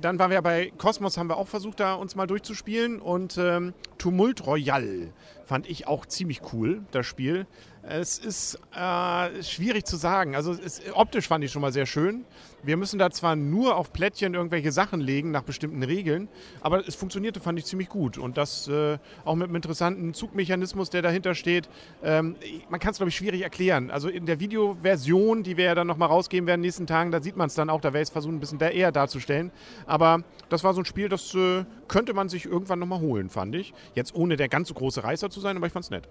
dann 0.00 0.18
waren 0.18 0.30
wir 0.30 0.42
bei 0.42 0.72
Cosmos, 0.76 1.16
haben 1.16 1.28
wir 1.28 1.36
auch 1.36 1.48
versucht, 1.48 1.80
da 1.80 1.94
uns 1.94 2.14
mal 2.14 2.26
durchzuspielen. 2.26 3.00
Und 3.00 3.38
ähm, 3.38 3.74
Tumult 3.98 4.46
Royal 4.46 5.12
fand 5.44 5.68
ich 5.68 5.86
auch 5.86 6.06
ziemlich 6.06 6.40
cool, 6.52 6.82
das 6.90 7.06
Spiel. 7.06 7.46
Es 7.88 8.18
ist 8.18 8.58
äh, 8.74 9.42
schwierig 9.44 9.86
zu 9.86 9.96
sagen. 9.96 10.34
Also 10.34 10.50
es, 10.50 10.82
optisch 10.92 11.28
fand 11.28 11.44
ich 11.44 11.52
schon 11.52 11.62
mal 11.62 11.72
sehr 11.72 11.86
schön. 11.86 12.24
Wir 12.64 12.76
müssen 12.76 12.98
da 12.98 13.12
zwar 13.12 13.36
nur 13.36 13.76
auf 13.76 13.92
Plättchen 13.92 14.34
irgendwelche 14.34 14.72
Sachen 14.72 15.00
legen 15.00 15.30
nach 15.30 15.44
bestimmten 15.44 15.84
Regeln, 15.84 16.28
aber 16.62 16.86
es 16.88 16.96
funktionierte, 16.96 17.38
fand 17.38 17.60
ich 17.60 17.64
ziemlich 17.64 17.88
gut. 17.88 18.18
Und 18.18 18.38
das 18.38 18.66
äh, 18.66 18.98
auch 19.24 19.36
mit 19.36 19.44
einem 19.44 19.54
interessanten 19.54 20.14
Zugmechanismus, 20.14 20.90
der 20.90 21.02
dahinter 21.02 21.36
steht. 21.36 21.68
Ähm, 22.02 22.34
man 22.68 22.80
kann 22.80 22.90
es, 22.90 22.96
glaube 22.96 23.10
ich, 23.10 23.16
schwierig 23.16 23.42
erklären. 23.42 23.92
Also 23.92 24.08
in 24.08 24.26
der 24.26 24.40
Videoversion, 24.40 25.44
die 25.44 25.56
wir 25.56 25.66
ja 25.66 25.76
dann 25.76 25.86
nochmal 25.86 26.08
rausgeben 26.08 26.48
werden 26.48 26.58
in 26.58 26.62
den 26.62 26.66
nächsten 26.66 26.88
Tagen, 26.88 27.12
da 27.12 27.22
sieht 27.22 27.36
man 27.36 27.46
es 27.46 27.54
dann 27.54 27.70
auch. 27.70 27.80
Da 27.80 27.92
werde 27.92 28.02
ich 28.02 28.08
es 28.08 28.10
versuchen, 28.10 28.34
ein 28.34 28.40
bisschen 28.40 28.58
da 28.58 28.68
eher 28.68 28.90
darzustellen. 28.90 29.52
Aber 29.86 30.24
das 30.48 30.64
war 30.64 30.74
so 30.74 30.80
ein 30.80 30.86
Spiel, 30.86 31.08
das 31.08 31.36
äh, 31.36 31.64
könnte 31.86 32.14
man 32.14 32.28
sich 32.28 32.46
irgendwann 32.46 32.80
nochmal 32.80 32.98
holen, 32.98 33.28
fand 33.30 33.54
ich. 33.54 33.72
Jetzt 33.94 34.12
ohne 34.16 34.36
der 34.36 34.48
ganz 34.48 34.66
so 34.66 34.74
große 34.74 35.04
Reißer 35.04 35.30
zu 35.30 35.38
sein, 35.38 35.56
aber 35.56 35.68
ich 35.68 35.72
fand 35.72 35.84
es 35.84 35.90
nett. 35.90 36.08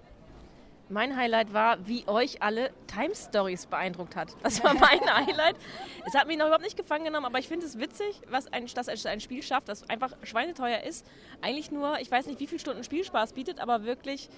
Mein 0.88 1.16
Highlight 1.16 1.52
war, 1.52 1.84
wie 1.88 2.06
euch 2.06 2.42
alle 2.42 2.70
Time 2.86 3.14
Stories 3.14 3.66
beeindruckt 3.66 4.14
hat. 4.14 4.36
Das 4.42 4.62
war 4.62 4.74
mein 4.78 5.00
Highlight. 5.00 5.56
Es 6.04 6.14
hat 6.14 6.28
mich 6.28 6.38
noch 6.38 6.46
überhaupt 6.46 6.64
nicht 6.64 6.76
gefangen 6.76 7.04
genommen, 7.04 7.26
aber 7.26 7.40
ich 7.40 7.48
finde 7.48 7.66
es 7.66 7.78
witzig, 7.78 8.22
was 8.28 8.52
ein, 8.52 8.66
dass 8.66 9.06
ein 9.06 9.20
Spiel 9.20 9.42
schafft, 9.42 9.68
das 9.68 9.88
einfach 9.90 10.12
schweineteuer 10.22 10.82
ist. 10.82 11.04
Eigentlich 11.42 11.72
nur, 11.72 11.98
ich 11.98 12.10
weiß 12.10 12.26
nicht, 12.26 12.38
wie 12.38 12.46
viele 12.46 12.60
Stunden 12.60 12.84
Spielspaß 12.84 13.32
bietet, 13.32 13.58
aber 13.58 13.84
wirklich 13.84 14.28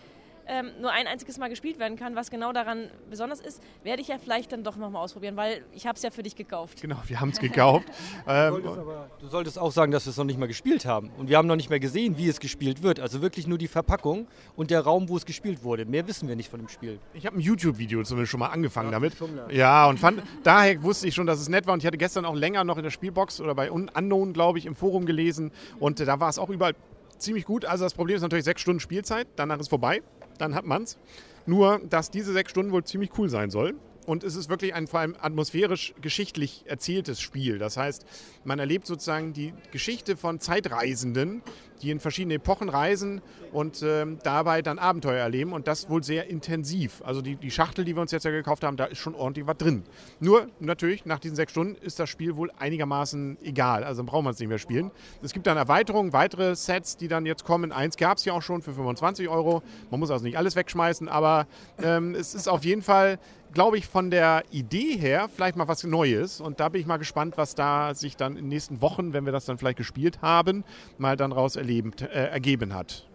ähm, 0.49 0.71
nur 0.81 0.91
ein 0.91 1.07
einziges 1.07 1.39
Mal 1.39 1.49
gespielt 1.49 1.79
werden 1.79 1.97
kann, 1.97 2.17
was 2.17 2.31
genau 2.31 2.53
daran 2.53 2.91
besonders 3.11 3.41
ist, 3.41 3.63
werde 3.85 4.01
ich 4.03 4.09
ja 4.09 4.19
vielleicht 4.19 4.53
dann 4.53 4.65
doch 4.65 4.77
nochmal 4.77 5.03
ausprobieren, 5.03 5.37
weil 5.37 5.63
ich 5.73 5.87
habe 5.87 5.97
es 5.97 6.03
ja 6.03 6.11
für 6.11 6.23
dich 6.23 6.37
gekauft. 6.37 6.81
Genau, 6.81 6.97
wir 7.07 7.21
haben 7.21 7.31
es 7.31 7.39
gekauft. 7.39 7.87
ähm, 8.27 8.55
du, 8.55 8.63
solltest 8.63 8.79
aber, 8.79 9.11
du, 9.21 9.29
solltest 9.29 9.59
auch 9.59 9.73
sagen, 9.73 9.93
dass 9.93 10.07
wir 10.07 10.11
es 10.11 10.17
noch 10.17 10.25
nicht 10.25 10.39
mal 10.39 10.49
gespielt 10.49 10.87
haben. 10.87 11.11
Und 11.19 11.29
wir 11.29 11.37
haben 11.37 11.47
noch 11.47 11.57
nicht 11.57 11.71
mehr 11.71 11.81
gesehen, 11.81 12.17
wie 12.17 12.29
es 12.29 12.41
gespielt 12.41 12.83
wird. 12.83 12.99
Also 12.99 13.21
wirklich 13.21 13.47
nur 13.47 13.59
die 13.59 13.69
Verpackung 13.69 14.27
und 14.57 14.71
der 14.71 14.81
Raum, 14.81 15.09
wo 15.09 15.17
es 15.17 15.27
gespielt 15.27 15.63
wurde. 15.63 15.85
Mehr 15.85 16.07
wissen 16.09 16.29
wir 16.29 16.37
nicht 16.37 16.51
von 16.51 16.61
dem 16.61 16.69
Spiel. 16.69 16.99
Ich 17.13 17.27
habe 17.27 17.37
ein 17.37 17.41
YouTube-Video 17.41 18.03
zumindest 18.03 18.31
schon 18.31 18.41
mal 18.41 18.49
angefangen 18.49 18.89
ja, 18.89 18.93
damit. 18.93 19.15
Ja, 19.51 19.87
und 19.87 19.99
fand, 19.99 20.23
daher 20.43 20.83
wusste 20.83 21.09
ich 21.09 21.15
schon, 21.15 21.27
dass 21.27 21.41
es 21.41 21.49
nett 21.49 21.67
war. 21.67 21.75
Und 21.75 21.81
ich 21.81 21.87
hatte 21.87 21.99
gestern 21.99 22.25
auch 22.25 22.35
länger 22.35 22.65
noch 22.65 22.79
in 22.79 22.85
der 22.85 22.91
Spielbox 22.91 23.41
oder 23.41 23.55
bei 23.55 23.71
Unknown, 23.71 24.33
glaube 24.33 24.59
ich, 24.59 24.67
im 24.67 24.75
Forum 24.75 25.05
gelesen. 25.05 25.53
Und 25.79 26.01
äh, 26.01 26.05
da 26.07 26.21
war 26.21 26.29
es 26.31 26.39
auch 26.39 26.49
überall 26.49 26.75
ziemlich 27.19 27.45
gut. 27.45 27.65
Also 27.65 27.85
das 27.85 27.95
Problem 27.95 28.17
ist 28.17 28.23
natürlich 28.23 28.45
sechs 28.45 28.63
Stunden 28.63 28.81
Spielzeit, 28.81 29.27
danach 29.37 29.59
ist 29.59 29.69
vorbei 29.69 30.03
dann 30.39 30.55
hat 30.55 30.65
man 30.65 30.85
es. 30.85 30.99
Nur, 31.47 31.81
dass 31.89 32.11
diese 32.11 32.33
sechs 32.33 32.51
Stunden 32.51 32.73
wohl 32.73 32.85
ziemlich 32.85 33.11
cool 33.19 33.29
sein 33.29 33.51
soll. 33.51 33.75
Und 34.09 34.25
es 34.25 34.37
ist 34.37 34.49
wirklich 34.49 34.73
ein 34.73 34.87
vor 34.87 35.01
allem 35.01 35.15
atmosphärisch 35.21 35.93
geschichtlich 36.01 36.65
erzähltes 36.65 37.21
Spiel. 37.21 37.59
Das 37.59 37.77
heißt, 37.77 38.07
man 38.43 38.59
erlebt 38.59 38.87
sozusagen 38.87 39.35
die 39.35 39.53
Geschichte 39.71 40.17
von 40.17 40.41
Zeitreisenden, 40.41 41.43
die 41.83 41.91
in 41.91 42.01
verschiedene 42.01 42.35
Epochen 42.35 42.71
reisen 42.71 43.21
und 43.53 43.83
äh, 43.83 44.07
dabei 44.23 44.63
dann 44.63 44.79
Abenteuer 44.79 45.23
erleben 45.23 45.53
und 45.53 45.69
das 45.69 45.91
wohl 45.91 46.03
sehr 46.03 46.29
intensiv. 46.29 47.03
Also 47.05 47.21
die, 47.21 47.37
die 47.37 47.51
Schachtel, 47.51 47.85
die 47.85 47.95
wir 47.95 48.01
uns 48.01 48.11
jetzt 48.11 48.25
ja 48.25 48.31
gekauft 48.31 48.65
haben, 48.65 48.79
da 48.79 48.87
ist 48.87 48.97
schon 48.97 49.15
ordentlich 49.15 49.47
was 49.47 49.59
drin. 49.59 49.83
Nur 50.21 50.49
natürlich, 50.59 51.05
nach 51.05 51.19
diesen 51.19 51.37
sechs 51.37 51.53
Stunden 51.53 51.75
ist 51.77 52.01
das 52.01 52.09
Spiel 52.09 52.37
wohl 52.37 52.51
einigermaßen 52.59 53.37
egal. 53.43 53.85
Also 53.85 54.01
dann 54.01 54.07
braucht 54.07 54.25
man 54.25 54.33
es 54.33 54.41
nicht 54.41 54.49
mehr 54.49 54.59
spielen. 54.59 54.91
Es 55.23 55.35
gibt 55.35 55.47
dann 55.47 55.59
Erweiterungen, 55.59 56.15
weitere 56.15 56.57
Sets, 56.57 56.97
die 56.97 57.09
dann 57.09 57.27
jetzt 57.27 57.45
kommen. 57.45 57.73
Eins 57.73 57.99
gab 57.99 58.17
es 58.17 58.25
ja 58.25 58.33
auch 58.33 58.43
schon 58.43 58.63
für 58.63 58.73
25 58.73 59.29
Euro. 59.29 59.63
Man 59.91 60.01
muss 60.01 60.11
also 60.11 60.25
nicht 60.25 60.39
alles 60.39 60.57
wegschmeißen, 60.57 61.09
aber 61.09 61.47
ähm, 61.83 62.15
es 62.15 62.35
ist 62.35 62.49
auf 62.49 62.65
jeden 62.65 62.83
Fall 62.83 63.19
glaube 63.53 63.79
ich, 63.79 63.87
von 63.87 64.11
der 64.11 64.45
Idee 64.51 64.97
her 64.97 65.29
vielleicht 65.35 65.57
mal 65.57 65.69
was 65.69 65.85
Neues. 65.85 66.41
Und 66.41 66.61
da 66.61 66.69
bin 66.69 66.81
ich 66.81 66.87
mal 66.87 66.97
gespannt, 66.97 67.37
was 67.37 67.55
da 67.55 67.95
sich 67.95 68.17
dann 68.17 68.33
in 68.33 68.45
den 68.45 68.49
nächsten 68.49 68.81
Wochen, 68.81 69.13
wenn 69.13 69.25
wir 69.25 69.33
das 69.33 69.45
dann 69.45 69.59
vielleicht 69.59 69.79
gespielt 69.79 70.23
haben, 70.23 70.65
mal 70.99 71.17
dann 71.17 71.33
raus 71.33 71.57
erlebt 71.57 72.03
äh, 72.03 72.07
ergeben 72.07 72.75
hat. 72.75 73.09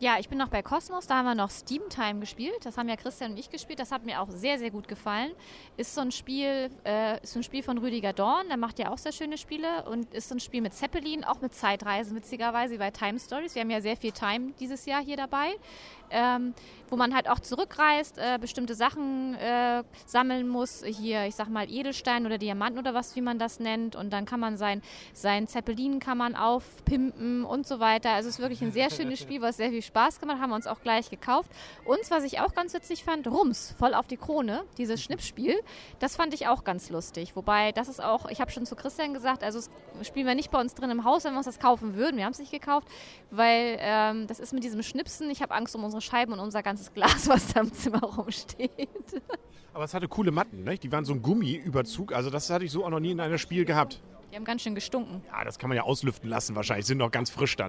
Ja, 0.00 0.18
ich 0.18 0.28
bin 0.28 0.38
noch 0.38 0.48
bei 0.48 0.60
Cosmos, 0.60 1.06
da 1.06 1.18
haben 1.18 1.24
wir 1.24 1.34
noch 1.36 1.50
Steam 1.50 1.82
Time 1.88 2.18
gespielt. 2.20 2.58
Das 2.64 2.76
haben 2.76 2.88
ja 2.88 2.96
Christian 2.96 3.30
und 3.30 3.38
ich 3.38 3.48
gespielt. 3.48 3.78
Das 3.78 3.92
hat 3.92 4.04
mir 4.04 4.20
auch 4.20 4.28
sehr, 4.28 4.58
sehr 4.58 4.70
gut 4.70 4.88
gefallen. 4.88 5.30
Ist 5.76 5.94
so 5.94 6.00
ein 6.00 6.10
Spiel, 6.10 6.68
äh, 6.84 7.22
ist 7.22 7.32
so 7.32 7.38
ein 7.38 7.42
Spiel 7.44 7.62
von 7.62 7.78
Rüdiger 7.78 8.12
Dorn, 8.12 8.48
der 8.48 8.56
macht 8.56 8.78
ja 8.80 8.90
auch 8.90 8.98
sehr 8.98 9.12
schöne 9.12 9.38
Spiele 9.38 9.88
und 9.88 10.12
ist 10.12 10.28
so 10.28 10.34
ein 10.34 10.40
Spiel 10.40 10.62
mit 10.62 10.74
Zeppelin, 10.74 11.24
auch 11.24 11.40
mit 11.40 11.54
Zeitreisen, 11.54 12.16
witzigerweise, 12.16 12.74
wie 12.74 12.78
bei 12.78 12.90
Time 12.90 13.20
Stories. 13.20 13.54
Wir 13.54 13.62
haben 13.62 13.70
ja 13.70 13.80
sehr 13.80 13.96
viel 13.96 14.12
Time 14.12 14.52
dieses 14.58 14.84
Jahr 14.84 15.02
hier 15.02 15.16
dabei. 15.16 15.52
Ähm, 16.10 16.54
wo 16.94 16.96
man 16.96 17.14
halt 17.14 17.28
auch 17.28 17.40
zurückreist, 17.40 18.18
äh, 18.18 18.38
bestimmte 18.38 18.74
Sachen 18.74 19.34
äh, 19.34 19.82
sammeln 20.06 20.46
muss. 20.48 20.84
Hier, 20.84 21.26
ich 21.26 21.34
sag 21.34 21.48
mal, 21.48 21.68
Edelstein 21.68 22.24
oder 22.24 22.38
Diamanten 22.38 22.78
oder 22.78 22.94
was, 22.94 23.16
wie 23.16 23.20
man 23.20 23.38
das 23.38 23.58
nennt. 23.58 23.96
Und 23.96 24.12
dann 24.12 24.26
kann 24.26 24.38
man 24.38 24.56
sein, 24.56 24.82
sein 25.12 25.48
Zeppelin 25.48 25.98
kann 25.98 26.18
man 26.18 26.36
aufpimpen 26.36 27.44
und 27.44 27.66
so 27.66 27.80
weiter. 27.80 28.10
Also 28.10 28.28
es 28.28 28.36
ist 28.36 28.40
wirklich 28.40 28.62
ein 28.62 28.70
sehr 28.70 28.90
schönes 28.90 29.18
Spiel, 29.18 29.42
was 29.42 29.56
sehr 29.56 29.70
viel 29.70 29.82
Spaß 29.82 30.20
gemacht, 30.20 30.40
haben 30.40 30.50
wir 30.50 30.56
uns 30.56 30.66
auch 30.66 30.80
gleich 30.82 31.10
gekauft. 31.10 31.50
Und 31.84 31.98
was 32.10 32.22
ich 32.22 32.40
auch 32.40 32.54
ganz 32.54 32.74
witzig 32.74 33.02
fand, 33.02 33.26
Rums, 33.26 33.74
voll 33.76 33.94
auf 33.94 34.06
die 34.06 34.16
Krone, 34.16 34.62
dieses 34.78 35.02
Schnippspiel, 35.02 35.60
das 35.98 36.14
fand 36.16 36.32
ich 36.32 36.46
auch 36.46 36.64
ganz 36.64 36.90
lustig. 36.90 37.34
Wobei, 37.34 37.72
das 37.72 37.88
ist 37.88 38.02
auch, 38.02 38.28
ich 38.30 38.40
habe 38.40 38.50
schon 38.50 38.66
zu 38.66 38.76
Christian 38.76 39.14
gesagt, 39.14 39.42
also 39.42 39.58
das 39.58 40.06
spielen 40.06 40.26
wir 40.26 40.34
nicht 40.34 40.50
bei 40.50 40.60
uns 40.60 40.74
drin 40.74 40.90
im 40.90 41.04
Haus, 41.04 41.24
wenn 41.24 41.32
wir 41.32 41.38
uns 41.38 41.46
das 41.46 41.58
kaufen 41.58 41.94
würden. 41.96 42.16
Wir 42.16 42.24
haben 42.24 42.32
es 42.32 42.38
nicht 42.38 42.52
gekauft, 42.52 42.86
weil 43.30 43.78
ähm, 43.80 44.26
das 44.26 44.38
ist 44.38 44.52
mit 44.52 44.62
diesem 44.62 44.82
Schnipsen, 44.82 45.30
ich 45.30 45.42
habe 45.42 45.54
Angst 45.54 45.74
um 45.74 45.82
unsere 45.82 45.93
Scheiben 46.00 46.32
und 46.32 46.40
unser 46.40 46.62
ganzes 46.62 46.92
Glas, 46.92 47.28
was 47.28 47.52
da 47.52 47.60
im 47.60 47.72
Zimmer 47.72 48.02
rumsteht. 48.02 49.22
Aber 49.72 49.84
es 49.84 49.94
hatte 49.94 50.06
coole 50.08 50.30
Matten, 50.30 50.62
ne? 50.62 50.78
Die 50.78 50.92
waren 50.92 51.04
so 51.04 51.12
ein 51.12 51.22
Gummiüberzug. 51.22 52.12
Also 52.12 52.30
das 52.30 52.48
hatte 52.50 52.64
ich 52.64 52.70
so 52.70 52.84
auch 52.84 52.90
noch 52.90 53.00
nie 53.00 53.10
in 53.10 53.20
einem 53.20 53.38
Spiel 53.38 53.64
gehabt. 53.64 54.00
Die 54.30 54.36
haben 54.36 54.44
ganz 54.44 54.62
schön 54.62 54.74
gestunken. 54.74 55.22
Ja, 55.26 55.44
das 55.44 55.58
kann 55.58 55.68
man 55.68 55.76
ja 55.76 55.82
auslüften 55.82 56.28
lassen 56.28 56.54
wahrscheinlich. 56.56 56.86
Sind 56.86 56.98
noch 56.98 57.10
ganz 57.10 57.30
frisch 57.30 57.56
da. 57.56 57.68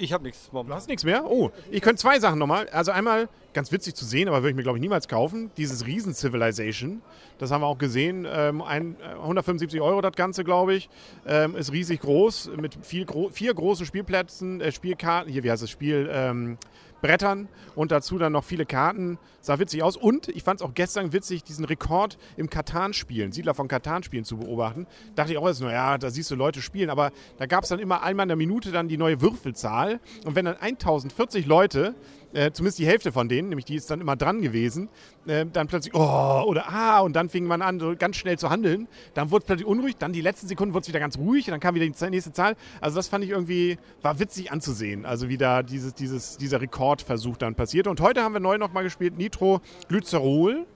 Ich 0.00 0.12
habe 0.12 0.22
nichts. 0.22 0.48
Du 0.52 0.64
hast 0.68 0.88
nichts 0.88 1.04
mehr? 1.04 1.24
Oh, 1.28 1.50
ich 1.72 1.82
könnte 1.82 2.00
zwei 2.00 2.20
Sachen 2.20 2.38
nochmal. 2.38 2.68
Also 2.68 2.92
einmal, 2.92 3.28
ganz 3.52 3.72
witzig 3.72 3.96
zu 3.96 4.04
sehen, 4.04 4.28
aber 4.28 4.38
würde 4.38 4.50
ich 4.50 4.56
mir, 4.56 4.62
glaube 4.62 4.78
ich, 4.78 4.82
niemals 4.82 5.08
kaufen, 5.08 5.50
dieses 5.56 5.86
Riesen-Civilization. 5.86 7.02
Das 7.38 7.50
haben 7.50 7.62
wir 7.62 7.66
auch 7.66 7.78
gesehen. 7.78 8.24
Ähm, 8.30 8.62
ein, 8.62 8.96
175 9.02 9.80
Euro 9.80 10.00
das 10.00 10.12
Ganze, 10.12 10.44
glaube 10.44 10.74
ich. 10.74 10.88
Ähm, 11.26 11.56
ist 11.56 11.72
riesig 11.72 12.00
groß, 12.00 12.50
mit 12.60 12.78
viel, 12.80 13.06
vier 13.32 13.54
großen 13.54 13.86
Spielplätzen, 13.86 14.60
äh, 14.60 14.70
Spielkarten. 14.70 15.32
Hier, 15.32 15.42
wie 15.42 15.50
heißt 15.50 15.64
das 15.64 15.70
Spiel? 15.70 16.08
Ähm, 16.12 16.58
Brettern 17.00 17.48
und 17.74 17.92
dazu 17.92 18.18
dann 18.18 18.32
noch 18.32 18.44
viele 18.44 18.66
Karten. 18.66 19.18
Sah 19.40 19.58
witzig 19.58 19.82
aus. 19.82 19.96
Und 19.96 20.28
ich 20.28 20.42
fand 20.42 20.60
es 20.60 20.66
auch 20.66 20.74
gestern 20.74 21.12
witzig, 21.12 21.44
diesen 21.44 21.64
Rekord 21.64 22.18
im 22.36 22.50
Katan-Spielen, 22.50 23.32
Siedler 23.32 23.54
von 23.54 23.68
Katan-Spielen 23.68 24.24
zu 24.24 24.38
beobachten. 24.38 24.86
Dachte 25.14 25.32
ich 25.32 25.38
auch 25.38 25.46
jetzt 25.46 25.60
nur, 25.60 25.70
ja, 25.70 25.96
da 25.98 26.10
siehst 26.10 26.30
du 26.30 26.34
Leute 26.34 26.60
spielen. 26.60 26.90
Aber 26.90 27.12
da 27.38 27.46
gab 27.46 27.62
es 27.62 27.70
dann 27.70 27.78
immer 27.78 28.02
einmal 28.02 28.24
in 28.24 28.28
der 28.28 28.36
Minute 28.36 28.72
dann 28.72 28.88
die 28.88 28.96
neue 28.96 29.20
Würfelzahl. 29.20 30.00
Und 30.24 30.34
wenn 30.34 30.44
dann 30.44 30.56
1040 30.56 31.46
Leute 31.46 31.94
äh, 32.32 32.50
zumindest 32.52 32.78
die 32.78 32.86
Hälfte 32.86 33.12
von 33.12 33.28
denen, 33.28 33.48
nämlich 33.48 33.64
die 33.64 33.76
ist 33.76 33.90
dann 33.90 34.00
immer 34.00 34.16
dran 34.16 34.42
gewesen, 34.42 34.88
äh, 35.26 35.46
dann 35.46 35.66
plötzlich, 35.66 35.94
oh, 35.94 36.42
oder 36.46 36.68
ah, 36.68 37.00
und 37.00 37.14
dann 37.16 37.28
fing 37.28 37.44
man 37.44 37.62
an, 37.62 37.80
so 37.80 37.94
ganz 37.98 38.16
schnell 38.16 38.38
zu 38.38 38.50
handeln. 38.50 38.88
Dann 39.14 39.30
wurde 39.30 39.42
es 39.42 39.46
plötzlich 39.46 39.66
unruhig, 39.66 39.96
dann 39.96 40.12
die 40.12 40.20
letzten 40.20 40.48
Sekunden 40.48 40.74
wurde 40.74 40.82
es 40.82 40.88
wieder 40.88 41.00
ganz 41.00 41.18
ruhig, 41.18 41.46
und 41.46 41.52
dann 41.52 41.60
kam 41.60 41.74
wieder 41.74 41.86
die 41.86 42.10
nächste 42.10 42.32
Zahl. 42.32 42.56
Also 42.80 42.96
das 42.96 43.08
fand 43.08 43.24
ich 43.24 43.30
irgendwie, 43.30 43.78
war 44.02 44.18
witzig 44.18 44.52
anzusehen, 44.52 45.06
also 45.06 45.28
wie 45.28 45.38
da 45.38 45.62
dieses, 45.62 45.94
dieses, 45.94 46.36
dieser 46.36 46.60
Rekordversuch 46.60 47.36
dann 47.36 47.54
passierte. 47.54 47.90
Und 47.90 48.00
heute 48.00 48.22
haben 48.22 48.32
wir 48.32 48.40
neu 48.40 48.58
nochmal 48.58 48.84
gespielt, 48.84 49.16
Nitro 49.16 49.60
Glycerol. 49.88 50.66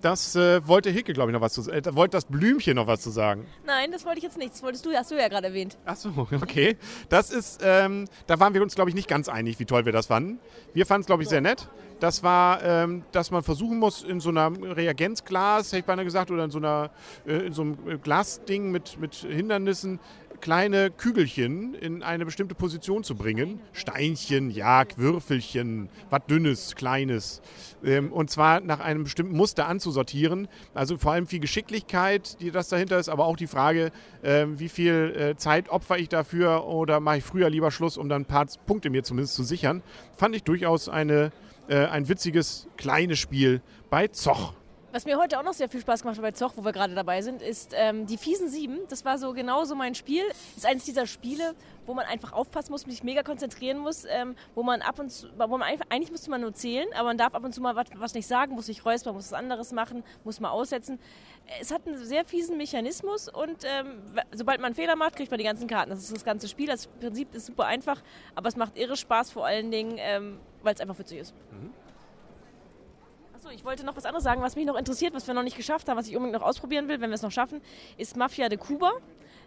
Das 0.00 0.34
äh, 0.34 0.66
wollte 0.66 0.90
Hicke, 0.90 1.12
glaube 1.12 1.30
ich, 1.30 1.34
noch 1.34 1.40
was 1.40 1.52
zu 1.52 1.62
sagen. 1.62 1.78
Äh, 1.78 1.94
wollte 1.94 2.16
das 2.16 2.24
Blümchen 2.24 2.76
noch 2.76 2.86
was 2.86 3.00
zu 3.00 3.10
sagen. 3.10 3.46
Nein, 3.66 3.92
das 3.92 4.04
wollte 4.04 4.18
ich 4.18 4.24
jetzt 4.24 4.38
nicht. 4.38 4.52
Das 4.52 4.62
wolltest 4.62 4.86
du, 4.86 4.92
hast 4.92 5.10
du 5.10 5.16
ja 5.16 5.28
gerade 5.28 5.48
erwähnt. 5.48 5.78
Ach 5.84 5.96
so, 5.96 6.10
okay. 6.40 6.76
Das 7.08 7.30
ist, 7.30 7.60
ähm, 7.62 8.06
da 8.26 8.40
waren 8.40 8.54
wir 8.54 8.62
uns, 8.62 8.74
glaube 8.74 8.90
ich, 8.90 8.96
nicht 8.96 9.08
ganz 9.08 9.28
einig, 9.28 9.58
wie 9.58 9.64
toll 9.64 9.84
wir 9.84 9.92
das 9.92 10.06
fanden. 10.06 10.38
Wir 10.72 10.86
fanden 10.86 11.02
es, 11.02 11.06
glaube 11.06 11.22
ich, 11.22 11.28
sehr 11.28 11.40
nett. 11.40 11.68
Das 12.00 12.22
war, 12.22 12.62
ähm, 12.62 13.04
dass 13.12 13.30
man 13.30 13.42
versuchen 13.42 13.78
muss, 13.78 14.02
in 14.02 14.20
so 14.20 14.30
einem 14.30 14.62
Reagenzglas, 14.62 15.68
hätte 15.68 15.80
ich 15.80 15.84
beinahe 15.84 16.06
gesagt, 16.06 16.30
oder 16.30 16.44
in 16.44 16.50
so, 16.50 16.58
einer, 16.58 16.90
äh, 17.26 17.46
in 17.46 17.52
so 17.52 17.62
einem 17.62 18.00
Glasding 18.02 18.70
mit, 18.70 18.98
mit 18.98 19.14
Hindernissen, 19.16 20.00
kleine 20.40 20.90
Kügelchen 20.90 21.74
in 21.74 22.02
eine 22.02 22.24
bestimmte 22.24 22.54
Position 22.54 23.04
zu 23.04 23.14
bringen. 23.14 23.60
Steinchen, 23.72 24.50
ja, 24.50 24.84
Würfelchen, 24.96 25.88
was 26.08 26.22
Dünnes, 26.28 26.74
Kleines. 26.74 27.42
Ähm, 27.84 28.12
und 28.12 28.30
zwar 28.30 28.60
nach 28.60 28.80
einem 28.80 29.04
bestimmten 29.04 29.36
Muster 29.36 29.66
anzusortieren. 29.68 30.48
Also 30.74 30.98
vor 30.98 31.12
allem 31.12 31.26
viel 31.26 31.40
Geschicklichkeit, 31.40 32.40
die 32.40 32.50
das 32.50 32.68
dahinter 32.68 32.98
ist, 32.98 33.08
aber 33.08 33.26
auch 33.26 33.36
die 33.36 33.46
Frage, 33.46 33.92
äh, 34.22 34.46
wie 34.48 34.68
viel 34.68 35.14
äh, 35.16 35.36
Zeit 35.36 35.68
opfer 35.68 35.98
ich 35.98 36.08
dafür 36.08 36.66
oder 36.66 37.00
mache 37.00 37.18
ich 37.18 37.24
früher 37.24 37.50
lieber 37.50 37.70
Schluss, 37.70 37.96
um 37.96 38.08
dann 38.08 38.22
ein 38.22 38.26
paar 38.26 38.46
Punkte 38.66 38.90
mir 38.90 39.02
zumindest 39.02 39.34
zu 39.34 39.44
sichern. 39.44 39.82
Fand 40.16 40.34
ich 40.34 40.42
durchaus 40.42 40.88
eine, 40.88 41.32
äh, 41.68 41.86
ein 41.86 42.08
witziges 42.08 42.68
kleines 42.76 43.18
Spiel 43.18 43.62
bei 43.90 44.08
Zoch. 44.08 44.54
Was 44.92 45.04
mir 45.04 45.18
heute 45.18 45.38
auch 45.38 45.44
noch 45.44 45.52
sehr 45.52 45.68
viel 45.68 45.80
Spaß 45.80 46.02
gemacht 46.02 46.16
hat 46.16 46.22
bei 46.22 46.32
Zoch, 46.32 46.54
wo 46.56 46.64
wir 46.64 46.72
gerade 46.72 46.96
dabei 46.96 47.22
sind, 47.22 47.42
ist 47.42 47.72
ähm, 47.76 48.06
die 48.06 48.16
fiesen 48.16 48.48
Sieben. 48.48 48.80
Das 48.88 49.04
war 49.04 49.18
so 49.18 49.32
genauso 49.32 49.76
mein 49.76 49.94
Spiel. 49.94 50.24
Ist 50.56 50.66
eines 50.66 50.84
dieser 50.84 51.06
Spiele, 51.06 51.54
wo 51.86 51.94
man 51.94 52.06
einfach 52.06 52.32
aufpassen 52.32 52.72
muss, 52.72 52.80
sich 52.80 53.04
mega 53.04 53.22
konzentrieren 53.22 53.78
muss, 53.78 54.04
ähm, 54.04 54.34
wo 54.56 54.64
man 54.64 54.82
ab 54.82 54.98
und 54.98 55.10
zu, 55.10 55.28
wo 55.38 55.46
man 55.46 55.62
einfach, 55.62 55.86
eigentlich 55.90 56.10
müsste 56.10 56.28
man 56.28 56.40
nur 56.40 56.54
zählen, 56.54 56.88
aber 56.94 57.04
man 57.04 57.18
darf 57.18 57.34
ab 57.34 57.44
und 57.44 57.54
zu 57.54 57.60
mal 57.60 57.76
was, 57.76 57.86
was 57.94 58.14
nicht 58.14 58.26
sagen, 58.26 58.56
muss 58.56 58.66
sich 58.66 58.84
räuspern, 58.84 59.14
muss 59.14 59.26
was 59.26 59.32
anderes 59.32 59.70
machen, 59.70 60.02
muss 60.24 60.40
mal 60.40 60.50
aussetzen. 60.50 60.98
Es 61.60 61.70
hat 61.70 61.86
einen 61.86 62.04
sehr 62.04 62.24
fiesen 62.24 62.56
Mechanismus 62.56 63.28
und 63.28 63.64
ähm, 63.64 64.02
sobald 64.32 64.58
man 64.58 64.66
einen 64.66 64.74
Fehler 64.74 64.96
macht, 64.96 65.14
kriegt 65.14 65.30
man 65.30 65.38
die 65.38 65.44
ganzen 65.44 65.68
Karten. 65.68 65.90
Das 65.90 66.00
ist 66.00 66.12
das 66.12 66.24
ganze 66.24 66.48
Spiel. 66.48 66.66
Das 66.66 66.88
Prinzip 66.88 67.32
ist 67.32 67.46
super 67.46 67.66
einfach, 67.66 68.02
aber 68.34 68.48
es 68.48 68.56
macht 68.56 68.76
irre 68.76 68.96
Spaß 68.96 69.30
vor 69.30 69.46
allen 69.46 69.70
Dingen, 69.70 69.98
ähm, 69.98 70.40
weil 70.64 70.74
es 70.74 70.80
einfach 70.80 70.98
witzig 70.98 71.20
ist. 71.20 71.34
Mhm 71.52 71.70
ich 73.52 73.64
wollte 73.64 73.84
noch 73.84 73.96
was 73.96 74.04
anderes 74.04 74.24
sagen, 74.24 74.42
was 74.42 74.56
mich 74.56 74.66
noch 74.66 74.76
interessiert, 74.76 75.14
was 75.14 75.26
wir 75.26 75.34
noch 75.34 75.42
nicht 75.42 75.56
geschafft 75.56 75.88
haben, 75.88 75.96
was 75.96 76.08
ich 76.08 76.16
unbedingt 76.16 76.40
noch 76.40 76.46
ausprobieren 76.46 76.88
will, 76.88 77.00
wenn 77.00 77.10
wir 77.10 77.14
es 77.14 77.22
noch 77.22 77.32
schaffen, 77.32 77.60
ist 77.96 78.16
Mafia 78.16 78.48
de 78.48 78.58
Cuba. 78.58 78.92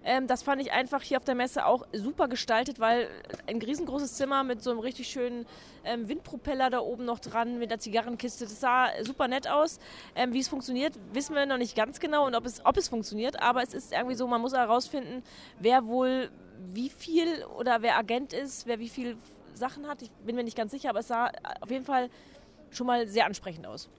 Ähm, 0.05 0.27
das 0.27 0.43
fand 0.43 0.61
ich 0.61 0.73
einfach 0.73 1.01
hier 1.01 1.17
auf 1.17 1.23
der 1.23 1.35
Messe 1.35 1.65
auch 1.65 1.85
super 1.93 2.27
gestaltet, 2.27 2.79
weil 2.79 3.07
ein 3.47 3.61
riesengroßes 3.61 4.15
Zimmer 4.15 4.43
mit 4.43 4.61
so 4.61 4.71
einem 4.71 4.79
richtig 4.79 5.07
schönen 5.07 5.45
ähm, 5.85 6.09
Windpropeller 6.09 6.69
da 6.69 6.79
oben 6.79 7.05
noch 7.05 7.19
dran, 7.19 7.57
mit 7.57 7.71
der 7.71 7.79
Zigarrenkiste, 7.79 8.43
das 8.43 8.59
sah 8.59 8.89
super 9.01 9.29
nett 9.29 9.47
aus. 9.47 9.79
Ähm, 10.15 10.33
wie 10.33 10.39
es 10.39 10.49
funktioniert, 10.49 10.93
wissen 11.13 11.35
wir 11.35 11.45
noch 11.45 11.57
nicht 11.57 11.75
ganz 11.75 12.01
genau 12.01 12.27
und 12.27 12.35
ob 12.35 12.45
es, 12.45 12.65
ob 12.65 12.75
es 12.75 12.89
funktioniert, 12.89 13.41
aber 13.41 13.63
es 13.63 13.73
ist 13.73 13.93
irgendwie 13.93 14.15
so, 14.15 14.27
man 14.27 14.41
muss 14.41 14.53
herausfinden, 14.53 15.23
wer 15.59 15.87
wohl 15.87 16.29
wie 16.73 16.89
viel 16.89 17.45
oder 17.57 17.81
wer 17.81 17.97
Agent 17.97 18.33
ist, 18.33 18.67
wer 18.67 18.79
wie 18.79 18.89
viel 18.89 19.17
Sachen 19.53 19.87
hat. 19.87 20.01
Ich 20.01 20.11
bin 20.25 20.35
mir 20.35 20.43
nicht 20.43 20.57
ganz 20.57 20.71
sicher, 20.71 20.89
aber 20.89 20.99
es 20.99 21.07
sah 21.07 21.31
auf 21.61 21.71
jeden 21.71 21.85
Fall 21.85 22.09
schon 22.75 22.87
mal 22.87 23.07
sehr 23.07 23.25
ansprechend 23.25 23.65
aus. 23.65 23.89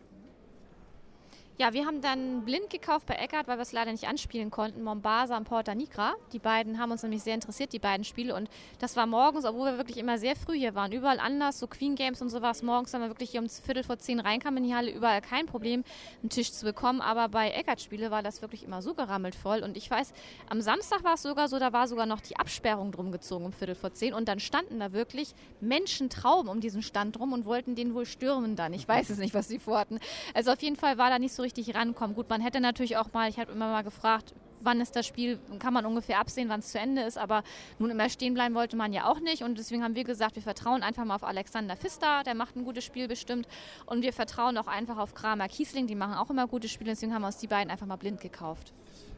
Ja, 1.57 1.73
wir 1.73 1.87
haben 1.87 2.01
dann 2.01 2.45
blind 2.45 2.69
gekauft 2.69 3.07
bei 3.07 3.15
Eckart, 3.15 3.47
weil 3.47 3.59
wir 3.59 3.63
es 3.63 3.71
leider 3.71 3.93
nicht 3.93 4.09
anspielen 4.09 4.51
konnten, 4.51 4.83
Mombasa 4.83 5.37
und 5.37 5.45
Porta 5.45 5.73
Nigra. 5.73 6.15
Die 6.33 6.41
beiden 6.41 6.81
haben 6.81 6.91
uns 6.91 7.05
nämlich 7.05 7.23
sehr 7.23 7.35
interessiert, 7.35 7.73
die 7.73 7.79
beiden 7.79 8.03
Spiele. 8.03 8.35
Und 8.35 8.51
das 8.81 8.97
war 8.97 9.07
morgens, 9.07 9.45
obwohl 9.45 9.67
wir 9.71 9.79
wirklich 9.79 9.99
immer 9.99 10.19
sehr 10.19 10.35
früh 10.35 10.59
hier 10.59 10.75
waren. 10.75 10.91
Überall 10.91 11.21
anders, 11.21 11.61
so 11.61 11.69
Queen 11.69 11.95
Games 11.95 12.21
und 12.21 12.29
sowas. 12.29 12.65
Morgens, 12.65 12.93
wenn 12.93 13.03
wir 13.03 13.09
wirklich 13.09 13.31
hier 13.31 13.41
um 13.41 13.49
Viertel 13.49 13.85
vor 13.85 13.99
zehn 13.99 14.19
reinkamen 14.19 14.65
in 14.65 14.71
die 14.71 14.75
Halle, 14.75 14.91
überall 14.91 15.21
kein 15.21 15.47
Problem, 15.47 15.85
einen 16.23 16.29
Tisch 16.29 16.51
zu 16.51 16.65
bekommen. 16.65 17.01
Aber 17.01 17.29
bei 17.29 17.51
Eckart-Spiele 17.51 18.11
war 18.11 18.25
das 18.25 18.43
wirklich 18.43 18.65
immer 18.65 18.83
so 18.83 18.95
gerammelt 18.95 19.37
voll. 19.37 19.63
Und 19.63 19.77
ich 19.77 19.89
weiß, 19.89 20.13
am 20.51 20.61
Samstag 20.61 21.05
war 21.05 21.15
es 21.15 21.23
sogar 21.23 21.47
so, 21.47 21.61
da 21.61 21.73
war 21.73 21.87
sogar 21.87 22.07
noch 22.07 22.21
die 22.21 22.37
Absperrung 22.37 22.91
drum 22.91 23.13
gezogen 23.13 23.45
um 23.45 23.53
Viertel 23.53 23.77
vor 23.77 23.93
zehn. 23.93 24.13
Und 24.13 24.27
dann 24.27 24.41
standen 24.41 24.81
da 24.81 24.93
wirklich 24.93 25.37
Menschentrauben 25.61 26.51
um 26.51 26.59
diesen 26.59 26.83
Stand 26.83 27.21
rum 27.21 27.33
und 27.33 27.45
wollten 27.45 27.77
den 27.77 27.95
wohl 27.95 28.07
stürmen 28.07 28.57
dann. 28.57 28.73
Ich 28.73 28.89
weiß 28.89 29.09
es 29.11 29.19
nicht, 29.19 29.35
was 29.35 29.47
sie 29.47 29.61
vorhatten. 29.61 30.01
Also 30.35 30.51
auf 30.51 30.61
jeden 30.61 30.75
Fall 30.75 30.99
war 30.99 31.11
da 31.11 31.21
nicht 31.21 31.33
so 31.33 31.44
richtig 31.45 31.75
rankommen. 31.75 32.17
Gut, 32.17 32.29
man 32.29 32.41
hätte 32.41 32.61
natürlich 32.61 32.97
auch 32.97 33.13
mal, 33.13 33.29
ich 33.29 33.39
habe 33.39 33.53
immer 33.53 33.71
mal 33.71 33.85
gefragt, 33.85 34.35
wann 34.65 34.81
ist 34.81 34.97
das 34.97 35.07
Spiel, 35.07 35.39
kann 35.59 35.75
man 35.75 35.87
ungefähr 35.87 36.19
absehen, 36.19 36.49
wann 36.49 36.61
es 36.61 36.73
zu 36.73 36.79
Ende 36.79 37.03
ist, 37.03 37.19
aber 37.19 37.45
nun 37.79 37.91
immer 37.91 38.09
stehen 38.09 38.35
bleiben 38.35 38.55
wollte 38.55 38.77
man 38.77 38.93
ja 38.93 39.07
auch 39.07 39.21
nicht 39.21 39.43
und 39.43 39.59
deswegen 39.59 39.85
haben 39.85 39.95
wir 39.95 40.05
gesagt, 40.05 40.37
wir 40.37 40.43
vertrauen 40.43 40.83
einfach 40.83 41.05
mal 41.05 41.15
auf 41.15 41.25
Alexander 41.25 41.77
Pfister, 41.77 42.23
der 42.25 42.35
macht 42.35 42.57
ein 42.57 42.65
gutes 42.65 42.85
Spiel 42.85 43.07
bestimmt 43.07 43.47
und 43.87 44.03
wir 44.03 44.13
vertrauen 44.13 44.57
auch 44.59 44.67
einfach 44.67 44.99
auf 44.99 45.15
Kramer 45.15 45.49
Kiesling, 45.49 45.87
die 45.87 45.95
machen 45.95 46.15
auch 46.15 46.31
immer 46.31 46.47
gute 46.47 46.69
Spiele, 46.69 46.91
deswegen 46.91 47.15
haben 47.15 47.23
wir 47.23 47.27
uns 47.27 47.39
die 47.39 47.47
beiden 47.47 47.71
einfach 47.71 47.87
mal 47.87 47.97
blind 47.97 48.21
gekauft. 48.21 48.73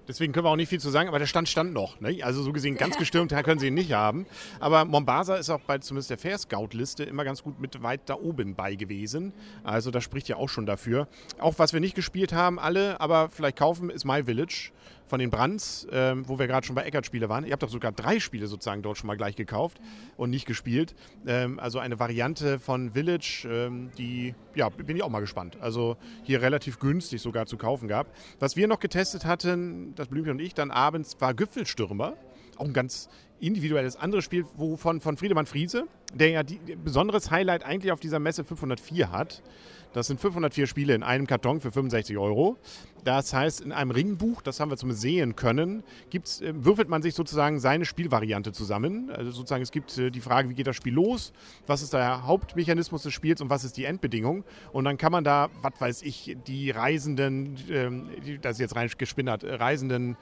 Deswegen 0.08 0.32
können 0.32 0.46
wir 0.46 0.50
auch 0.50 0.56
nicht 0.56 0.68
viel 0.68 0.80
zu 0.80 0.90
sagen, 0.90 1.08
aber 1.08 1.18
der 1.18 1.26
Stand 1.26 1.48
stand 1.48 1.72
noch. 1.72 2.00
Ne? 2.00 2.22
Also 2.22 2.42
so 2.42 2.52
gesehen, 2.52 2.76
ganz 2.76 2.96
gestürmt 2.96 3.32
können 3.44 3.58
sie 3.58 3.68
ihn 3.68 3.74
nicht 3.74 3.92
haben. 3.92 4.26
Aber 4.60 4.84
Mombasa 4.84 5.36
ist 5.36 5.50
auch 5.50 5.60
bei 5.60 5.78
zumindest 5.78 6.10
der 6.10 6.18
Fair 6.18 6.38
Scout-Liste 6.38 7.04
immer 7.04 7.24
ganz 7.24 7.42
gut 7.42 7.60
mit 7.60 7.82
weit 7.82 8.02
da 8.06 8.14
oben 8.14 8.54
bei 8.54 8.74
gewesen. 8.74 9.32
Also 9.64 9.90
das 9.90 10.04
spricht 10.04 10.28
ja 10.28 10.36
auch 10.36 10.48
schon 10.48 10.66
dafür. 10.66 11.08
Auch 11.38 11.54
was 11.58 11.72
wir 11.72 11.80
nicht 11.80 11.94
gespielt 11.94 12.32
haben, 12.32 12.58
alle, 12.58 13.00
aber 13.00 13.28
vielleicht 13.30 13.58
kaufen, 13.58 13.90
ist 13.90 14.04
My 14.04 14.24
Village 14.24 14.70
von 15.06 15.18
den 15.18 15.30
Brands, 15.30 15.86
ähm, 15.90 16.28
wo 16.28 16.38
wir 16.38 16.46
gerade 16.46 16.66
schon 16.66 16.74
bei 16.74 16.82
Eckert-Spiele 16.82 17.28
waren. 17.28 17.44
Ihr 17.44 17.52
habt 17.52 17.62
doch 17.62 17.68
sogar 17.68 17.92
drei 17.92 18.20
Spiele 18.20 18.46
sozusagen 18.46 18.82
dort 18.82 18.98
schon 18.98 19.06
mal 19.06 19.16
gleich 19.16 19.36
gekauft 19.36 19.78
und 20.16 20.30
nicht 20.30 20.46
gespielt. 20.46 20.94
Ähm, 21.26 21.58
also 21.58 21.78
eine 21.78 21.98
Variante 21.98 22.58
von 22.58 22.92
Village, 22.92 23.46
ähm, 23.48 23.90
die, 23.98 24.34
ja, 24.54 24.68
bin 24.68 24.96
ich 24.96 25.02
auch 25.02 25.08
mal 25.08 25.20
gespannt. 25.20 25.58
Also 25.60 25.96
hier 26.22 26.42
relativ 26.42 26.78
günstig 26.78 27.20
sogar 27.20 27.46
zu 27.46 27.56
kaufen 27.56 27.88
gab. 27.88 28.08
Was 28.38 28.56
wir 28.56 28.68
noch 28.68 28.80
getestet 28.80 29.24
hatten, 29.24 29.94
das 29.94 30.08
Blümchen 30.08 30.32
und 30.32 30.40
ich, 30.40 30.54
dann 30.54 30.70
abends 30.70 31.16
war 31.20 31.34
Gipfelstürmer. 31.34 32.14
auch 32.56 32.64
ein 32.64 32.72
ganz 32.72 33.08
individuelles 33.40 33.96
anderes 33.96 34.24
Spiel 34.24 34.44
wo 34.56 34.76
von, 34.76 35.00
von 35.00 35.16
Friedemann 35.16 35.46
Friese, 35.46 35.86
der 36.14 36.30
ja 36.30 36.42
die, 36.42 36.58
besonderes 36.76 37.30
Highlight 37.30 37.64
eigentlich 37.64 37.92
auf 37.92 38.00
dieser 38.00 38.18
Messe 38.18 38.44
504 38.44 39.10
hat. 39.10 39.42
Das 39.96 40.08
sind 40.08 40.20
504 40.20 40.66
Spiele 40.66 40.94
in 40.94 41.02
einem 41.02 41.26
Karton 41.26 41.58
für 41.62 41.72
65 41.72 42.18
Euro. 42.18 42.58
Das 43.02 43.32
heißt, 43.32 43.62
in 43.62 43.72
einem 43.72 43.92
Ringbuch, 43.92 44.42
das 44.42 44.60
haben 44.60 44.70
wir 44.70 44.76
zum 44.76 44.92
Sehen 44.92 45.36
können, 45.36 45.82
gibt's, 46.10 46.42
äh, 46.42 46.52
würfelt 46.54 46.90
man 46.90 47.00
sich 47.00 47.14
sozusagen 47.14 47.60
seine 47.60 47.86
Spielvariante 47.86 48.52
zusammen. 48.52 49.10
Also 49.10 49.30
sozusagen, 49.30 49.62
es 49.62 49.70
gibt 49.70 49.96
äh, 49.96 50.10
die 50.10 50.20
Frage, 50.20 50.50
wie 50.50 50.54
geht 50.54 50.66
das 50.66 50.76
Spiel 50.76 50.92
los, 50.92 51.32
was 51.66 51.80
ist 51.80 51.94
der 51.94 52.26
Hauptmechanismus 52.26 53.04
des 53.04 53.14
Spiels 53.14 53.40
und 53.40 53.48
was 53.48 53.64
ist 53.64 53.78
die 53.78 53.86
Endbedingung. 53.86 54.44
Und 54.70 54.84
dann 54.84 54.98
kann 54.98 55.12
man 55.12 55.24
da, 55.24 55.48
was 55.62 55.72
weiß 55.78 56.02
ich, 56.02 56.36
die 56.46 56.72
Reisenden, 56.72 57.56
ähm, 57.70 58.10
das 58.42 58.56
ist 58.56 58.60
jetzt 58.60 58.76
rein 58.76 58.90
gespinnert, 58.98 59.44
äh, 59.44 59.54
Reisenden, 59.54 60.18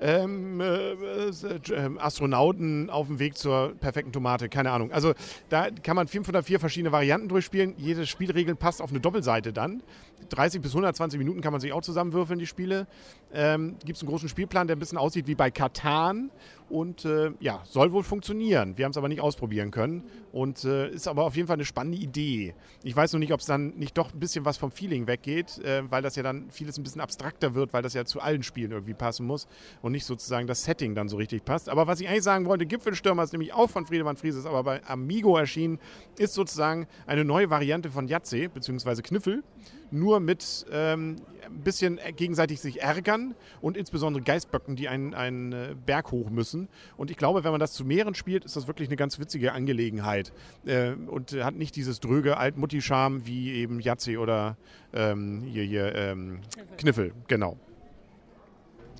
ähm, 0.00 0.60
äh, 0.60 0.92
äh, 0.92 1.98
Astronauten 1.98 2.90
auf 2.90 3.06
dem 3.06 3.18
Weg 3.18 3.36
zur 3.36 3.74
perfekten 3.80 4.12
Tomate, 4.12 4.48
keine 4.48 4.70
Ahnung. 4.70 4.92
Also 4.92 5.14
da 5.48 5.70
kann 5.70 5.96
man 5.96 6.08
504 6.08 6.58
verschiedene 6.58 6.92
Varianten 6.92 7.28
durchspielen. 7.28 7.74
Jede 7.76 8.06
Spielregel 8.06 8.54
passt 8.54 8.80
auf 8.80 8.90
eine 8.90 9.00
Doppelseite 9.00 9.52
dann. 9.52 9.82
30 10.30 10.62
bis 10.62 10.72
120 10.72 11.18
Minuten 11.18 11.40
kann 11.40 11.52
man 11.52 11.60
sich 11.60 11.72
auch 11.72 11.82
zusammenwürfeln, 11.82 12.38
die 12.38 12.46
Spiele. 12.46 12.86
Ähm, 13.32 13.76
Gibt 13.84 13.96
es 13.96 14.02
einen 14.02 14.10
großen 14.10 14.28
Spielplan, 14.28 14.66
der 14.66 14.76
ein 14.76 14.78
bisschen 14.78 14.98
aussieht 14.98 15.26
wie 15.26 15.34
bei 15.34 15.50
Katan 15.50 16.30
und 16.70 17.04
äh, 17.04 17.32
ja, 17.40 17.62
soll 17.64 17.92
wohl 17.92 18.02
funktionieren. 18.02 18.78
Wir 18.78 18.84
haben 18.84 18.90
es 18.90 18.96
aber 18.96 19.08
nicht 19.08 19.20
ausprobieren 19.20 19.70
können 19.70 20.04
und 20.32 20.64
äh, 20.64 20.90
ist 20.90 21.08
aber 21.08 21.24
auf 21.24 21.36
jeden 21.36 21.48
Fall 21.48 21.54
eine 21.54 21.64
spannende 21.64 21.98
Idee. 21.98 22.54
Ich 22.82 22.94
weiß 22.94 23.12
noch 23.12 23.20
nicht, 23.20 23.32
ob 23.32 23.40
es 23.40 23.46
dann 23.46 23.70
nicht 23.76 23.98
doch 23.98 24.12
ein 24.12 24.20
bisschen 24.20 24.44
was 24.44 24.56
vom 24.56 24.70
Feeling 24.70 25.06
weggeht, 25.06 25.58
äh, 25.58 25.82
weil 25.90 26.02
das 26.02 26.16
ja 26.16 26.22
dann 26.22 26.50
vieles 26.50 26.78
ein 26.78 26.82
bisschen 26.82 27.00
abstrakter 27.00 27.54
wird, 27.54 27.72
weil 27.72 27.82
das 27.82 27.94
ja 27.94 28.04
zu 28.04 28.20
allen 28.20 28.42
Spielen 28.42 28.70
irgendwie 28.70 28.94
passen 28.94 29.26
muss 29.26 29.48
und 29.82 29.92
nicht 29.92 30.04
sozusagen 30.04 30.46
das 30.46 30.64
Setting 30.64 30.94
dann 30.94 31.08
so 31.08 31.16
richtig 31.16 31.44
passt. 31.44 31.68
Aber 31.68 31.86
was 31.86 32.00
ich 32.00 32.08
eigentlich 32.08 32.22
sagen 32.22 32.46
wollte, 32.46 32.66
Gipfelstürmer 32.66 33.22
ist 33.22 33.32
nämlich 33.32 33.52
auch 33.52 33.68
von 33.68 33.86
Friedemann 33.86 34.16
Fries, 34.16 34.36
ist 34.36 34.46
aber 34.46 34.62
bei 34.62 34.84
Amigo 34.86 35.36
erschienen, 35.36 35.78
ist 36.18 36.34
sozusagen 36.34 36.86
eine 37.06 37.24
neue 37.24 37.50
Variante 37.50 37.90
von 37.90 38.06
Yahtzee 38.06 38.48
bzw. 38.48 39.02
Kniffel 39.02 39.42
nur 39.92 40.20
mit 40.20 40.66
ähm, 40.70 41.16
ein 41.44 41.60
bisschen 41.60 42.00
gegenseitig 42.16 42.60
sich 42.60 42.82
ärgern 42.82 43.34
und 43.60 43.76
insbesondere 43.76 44.22
Geistböcken, 44.22 44.76
die 44.76 44.88
einen, 44.88 45.14
einen 45.14 45.52
äh, 45.52 45.74
Berg 45.86 46.12
hoch 46.12 46.30
müssen. 46.30 46.68
Und 46.96 47.10
ich 47.10 47.16
glaube, 47.16 47.44
wenn 47.44 47.50
man 47.50 47.60
das 47.60 47.72
zu 47.72 47.84
mehreren 47.84 48.14
spielt, 48.14 48.44
ist 48.44 48.56
das 48.56 48.66
wirklich 48.66 48.88
eine 48.88 48.96
ganz 48.96 49.18
witzige 49.18 49.52
Angelegenheit 49.52 50.32
äh, 50.64 50.92
und 50.92 51.32
hat 51.32 51.54
nicht 51.54 51.76
dieses 51.76 52.00
dröge 52.00 52.36
Altmutti-Charme 52.36 53.26
wie 53.26 53.52
eben 53.52 53.80
Yahtzee 53.80 54.16
oder 54.16 54.56
ähm, 54.92 55.42
hier, 55.42 55.64
hier 55.64 55.94
ähm, 55.94 56.40
Kniffel. 56.78 57.12
Genau. 57.28 57.56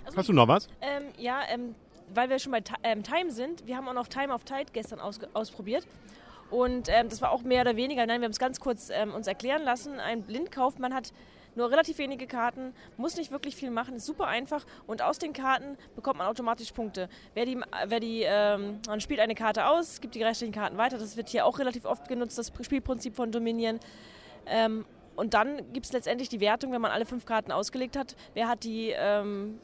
Also 0.05 0.19
Hast 0.19 0.29
du 0.29 0.33
noch 0.33 0.49
was? 0.49 0.69
Ähm, 0.81 1.05
ja, 1.19 1.41
ähm, 1.53 1.75
weil 2.15 2.29
wir 2.29 2.39
schon 2.39 2.53
bei 2.53 2.63
ähm, 2.83 3.03
Time 3.03 3.31
sind, 3.31 3.67
wir 3.67 3.77
haben 3.77 3.87
auch 3.89 3.95
noch 3.95 4.09
Time 4.09 4.33
of 4.33 4.45
Tide 4.45 4.67
gestern 4.73 5.01
aus 5.01 5.21
ausprobiert. 5.35 5.87
Und 6.51 6.89
ähm, 6.89 7.09
das 7.09 7.23
war 7.23 7.31
auch 7.31 7.43
mehr 7.43 7.63
oder 7.63 7.77
weniger, 7.77 8.05
nein, 8.07 8.21
wir 8.21 8.25
haben 8.27 8.33
es 8.33 8.39
ganz 8.39 8.61
kurz 8.61 8.91
ähm, 8.91 9.15
uns 9.15 9.27
erklären 9.27 9.63
lassen. 9.63 10.01
Ein 10.01 10.23
Blindkaufmann 10.23 10.95
hat 10.95 11.13
nur 11.55 11.71
relativ 11.71 11.99
wenige 11.99 12.27
Karten, 12.27 12.73
muss 12.97 13.17
nicht 13.17 13.31
wirklich 13.31 13.57
viel 13.57 13.71
machen, 13.71 13.97
ist 13.97 14.07
super 14.07 14.27
einfach 14.27 14.65
und 14.87 15.03
aus 15.03 15.19
den 15.19 15.33
Karten 15.33 15.77
bekommt 15.97 16.19
man 16.19 16.27
automatisch 16.27 16.73
Punkte. 16.73 17.09
Wer 17.35 17.45
die, 17.45 17.61
wer 17.87 18.01
die, 18.01 18.23
ähm, 18.25 18.81
man 18.87 19.01
spielt 19.01 19.21
eine 19.21 19.35
Karte 19.35 19.67
aus, 19.67 20.01
gibt 20.01 20.15
die 20.15 20.23
restlichen 20.23 20.53
Karten 20.53 20.77
weiter. 20.77 20.99
Das 20.99 21.17
wird 21.17 21.29
hier 21.29 21.47
auch 21.47 21.59
relativ 21.59 21.85
oft 21.85 22.09
genutzt, 22.09 22.39
das 22.39 22.53
Spielprinzip 22.63 23.17
von 23.17 23.33
Dominion. 23.33 23.81
Ähm, 24.47 24.85
und 25.17 25.35
dann 25.35 25.73
gibt 25.73 25.87
es 25.87 25.93
letztendlich 25.93 26.29
die 26.29 26.41
Wertung, 26.41 26.73
wenn 26.73 26.81
man 26.81 26.93
alle 26.93 27.05
fünf 27.05 27.27
Karten 27.27 27.53
ausgelegt 27.53 27.97
hat. 27.97 28.17
Wer 28.35 28.49
hat 28.49 28.65
die, 28.65 28.95
ähm, 28.97 29.61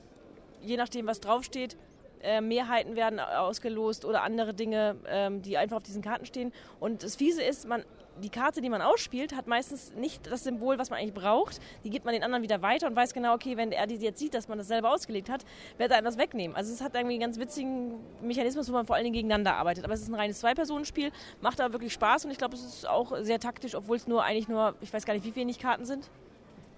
je 0.60 0.76
nachdem, 0.76 1.06
was 1.06 1.20
draufsteht, 1.20 1.76
äh, 2.22 2.40
Mehrheiten 2.40 2.96
werden 2.96 3.20
ausgelost 3.20 4.04
oder 4.04 4.22
andere 4.22 4.54
Dinge, 4.54 4.96
ähm, 5.06 5.42
die 5.42 5.56
einfach 5.56 5.78
auf 5.78 5.82
diesen 5.82 6.02
Karten 6.02 6.26
stehen. 6.26 6.52
Und 6.80 7.02
das 7.02 7.16
Fiese 7.16 7.42
ist, 7.42 7.68
man, 7.68 7.84
die 8.22 8.30
Karte, 8.30 8.60
die 8.60 8.70
man 8.70 8.82
ausspielt, 8.82 9.34
hat 9.34 9.46
meistens 9.46 9.92
nicht 9.94 10.30
das 10.30 10.44
Symbol, 10.44 10.78
was 10.78 10.90
man 10.90 10.98
eigentlich 10.98 11.14
braucht. 11.14 11.60
Die 11.84 11.90
gibt 11.90 12.04
man 12.04 12.14
den 12.14 12.22
anderen 12.22 12.42
wieder 12.42 12.62
weiter 12.62 12.86
und 12.86 12.96
weiß 12.96 13.12
genau, 13.12 13.34
okay, 13.34 13.56
wenn 13.56 13.72
er 13.72 13.86
die 13.86 13.96
jetzt 13.96 14.18
sieht, 14.18 14.34
dass 14.34 14.48
man 14.48 14.58
das 14.58 14.68
selber 14.68 14.92
ausgelegt 14.92 15.28
hat, 15.28 15.44
wird 15.78 15.90
er 15.90 16.02
das 16.02 16.18
wegnehmen. 16.18 16.56
Also 16.56 16.72
es 16.72 16.80
hat 16.80 16.94
irgendwie 16.94 17.14
einen 17.14 17.22
ganz 17.22 17.38
witzigen 17.38 17.94
Mechanismus, 18.22 18.68
wo 18.68 18.72
man 18.72 18.86
vor 18.86 18.96
allen 18.96 19.04
Dingen 19.04 19.14
gegeneinander 19.14 19.54
arbeitet. 19.54 19.84
Aber 19.84 19.94
es 19.94 20.00
ist 20.00 20.08
ein 20.08 20.14
reines 20.14 20.40
Zwei-Personen-Spiel, 20.40 21.10
macht 21.40 21.60
aber 21.60 21.74
wirklich 21.74 21.92
Spaß 21.92 22.24
und 22.24 22.30
ich 22.30 22.38
glaube, 22.38 22.54
es 22.54 22.64
ist 22.64 22.88
auch 22.88 23.12
sehr 23.20 23.40
taktisch, 23.40 23.74
obwohl 23.74 23.96
es 23.96 24.06
nur 24.06 24.22
eigentlich 24.24 24.48
nur, 24.48 24.74
ich 24.80 24.92
weiß 24.92 25.04
gar 25.04 25.14
nicht, 25.14 25.26
wie 25.26 25.34
wenig 25.36 25.58
Karten 25.58 25.84
sind. 25.84 26.08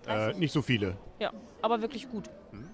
Äh, 0.06 0.32
nicht 0.34 0.52
so 0.52 0.62
viele. 0.62 0.96
Ja, 1.18 1.32
aber 1.62 1.82
wirklich 1.82 2.10
gut. 2.10 2.24
Mhm. 2.52 2.67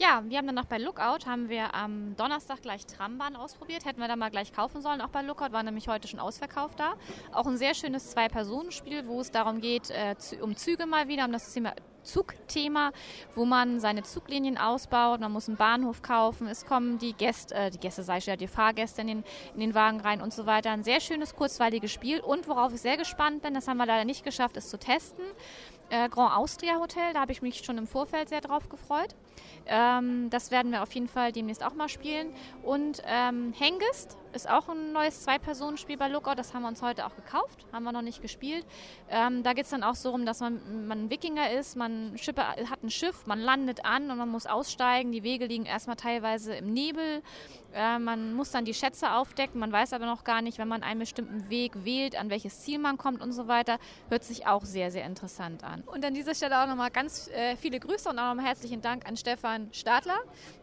Ja, 0.00 0.22
wir 0.28 0.38
haben 0.38 0.46
dann 0.46 0.54
noch 0.54 0.66
bei 0.66 0.78
Lookout, 0.78 1.26
haben 1.26 1.48
wir 1.48 1.74
am 1.74 2.14
Donnerstag 2.14 2.62
gleich 2.62 2.86
Trambahn 2.86 3.34
ausprobiert. 3.34 3.84
Hätten 3.84 4.00
wir 4.00 4.06
da 4.06 4.14
mal 4.14 4.30
gleich 4.30 4.52
kaufen 4.52 4.80
sollen, 4.80 5.00
auch 5.00 5.08
bei 5.08 5.22
Lookout, 5.22 5.50
war 5.50 5.64
nämlich 5.64 5.88
heute 5.88 6.06
schon 6.06 6.20
ausverkauft 6.20 6.78
da. 6.78 6.94
Auch 7.32 7.48
ein 7.48 7.56
sehr 7.56 7.74
schönes 7.74 8.10
Zwei-Personen-Spiel, 8.10 9.08
wo 9.08 9.20
es 9.20 9.32
darum 9.32 9.60
geht, 9.60 9.90
äh, 9.90 10.14
um 10.40 10.54
Züge 10.54 10.86
mal 10.86 11.08
wieder, 11.08 11.24
um 11.24 11.32
das 11.32 11.52
Thema 11.52 11.72
Zugthema, 12.04 12.92
wo 13.34 13.44
man 13.44 13.80
seine 13.80 14.04
Zuglinien 14.04 14.56
ausbaut. 14.56 15.18
Man 15.18 15.32
muss 15.32 15.48
einen 15.48 15.56
Bahnhof 15.56 16.00
kaufen. 16.00 16.46
Es 16.46 16.64
kommen 16.64 16.98
die 16.98 17.12
Gäste, 17.12 17.54
äh, 17.56 17.70
die 17.70 17.78
Gäste 17.78 18.04
sei 18.04 18.20
schon, 18.20 18.38
die 18.38 18.46
Fahrgäste 18.46 19.00
in 19.00 19.08
den, 19.08 19.24
in 19.54 19.60
den 19.60 19.74
Wagen 19.74 20.00
rein 20.00 20.22
und 20.22 20.32
so 20.32 20.46
weiter. 20.46 20.70
Ein 20.70 20.84
sehr 20.84 21.00
schönes, 21.00 21.34
kurzweiliges 21.34 21.90
Spiel. 21.90 22.20
Und 22.20 22.46
worauf 22.46 22.72
ich 22.72 22.80
sehr 22.80 22.96
gespannt 22.96 23.42
bin, 23.42 23.52
das 23.52 23.66
haben 23.66 23.78
wir 23.78 23.86
leider 23.86 24.04
nicht 24.04 24.24
geschafft, 24.24 24.56
ist 24.56 24.70
zu 24.70 24.78
testen. 24.78 25.24
Äh, 25.90 26.08
Grand 26.08 26.36
Austria 26.36 26.78
Hotel, 26.78 27.14
da 27.14 27.20
habe 27.20 27.32
ich 27.32 27.40
mich 27.40 27.64
schon 27.64 27.78
im 27.78 27.86
Vorfeld 27.86 28.28
sehr 28.28 28.40
drauf 28.40 28.68
gefreut. 28.68 29.14
Ähm, 29.66 30.30
das 30.30 30.50
werden 30.50 30.72
wir 30.72 30.82
auf 30.82 30.92
jeden 30.92 31.08
Fall 31.08 31.32
demnächst 31.32 31.64
auch 31.64 31.74
mal 31.74 31.88
spielen. 31.88 32.32
Und 32.62 33.02
ähm, 33.06 33.52
Hengist 33.58 34.16
ist 34.32 34.48
auch 34.48 34.68
ein 34.68 34.92
neues 34.92 35.22
Zwei-Personen-Spiel 35.22 35.96
bei 35.96 36.08
Lookout. 36.08 36.34
Das 36.36 36.54
haben 36.54 36.62
wir 36.62 36.68
uns 36.68 36.82
heute 36.82 37.06
auch 37.06 37.14
gekauft, 37.16 37.66
haben 37.72 37.84
wir 37.84 37.92
noch 37.92 38.02
nicht 38.02 38.22
gespielt. 38.22 38.66
Ähm, 39.10 39.42
da 39.42 39.52
geht 39.52 39.64
es 39.64 39.70
dann 39.70 39.82
auch 39.82 39.94
so 39.94 40.10
rum, 40.10 40.26
dass 40.26 40.40
man, 40.40 40.86
man 40.86 41.04
ein 41.04 41.10
Wikinger 41.10 41.50
ist, 41.52 41.76
man 41.76 42.16
Schippe, 42.16 42.46
hat 42.46 42.82
ein 42.82 42.90
Schiff, 42.90 43.26
man 43.26 43.40
landet 43.40 43.84
an 43.84 44.10
und 44.10 44.18
man 44.18 44.28
muss 44.28 44.46
aussteigen. 44.46 45.12
Die 45.12 45.22
Wege 45.22 45.46
liegen 45.46 45.64
erstmal 45.64 45.96
teilweise 45.96 46.54
im 46.54 46.72
Nebel. 46.72 47.22
Äh, 47.74 47.98
man 47.98 48.34
muss 48.34 48.50
dann 48.50 48.64
die 48.64 48.74
Schätze 48.74 49.12
aufdecken. 49.12 49.60
Man 49.60 49.72
weiß 49.72 49.92
aber 49.92 50.06
noch 50.06 50.24
gar 50.24 50.42
nicht, 50.42 50.58
wenn 50.58 50.68
man 50.68 50.82
einen 50.82 51.00
bestimmten 51.00 51.48
Weg 51.50 51.84
wählt, 51.84 52.16
an 52.16 52.30
welches 52.30 52.60
Ziel 52.60 52.78
man 52.78 52.96
kommt 52.96 53.20
und 53.22 53.32
so 53.32 53.48
weiter. 53.48 53.78
Hört 54.08 54.24
sich 54.24 54.46
auch 54.46 54.64
sehr, 54.64 54.90
sehr 54.90 55.04
interessant 55.04 55.64
an. 55.64 55.77
Und 55.86 56.04
an 56.04 56.14
dieser 56.14 56.34
Stelle 56.34 56.62
auch 56.62 56.66
nochmal 56.66 56.90
ganz 56.90 57.28
äh, 57.28 57.56
viele 57.56 57.80
Grüße 57.80 58.08
und 58.08 58.18
auch 58.18 58.28
nochmal 58.28 58.46
herzlichen 58.46 58.80
Dank 58.80 59.06
an 59.06 59.16
Stefan 59.16 59.68
Stadler, 59.72 60.18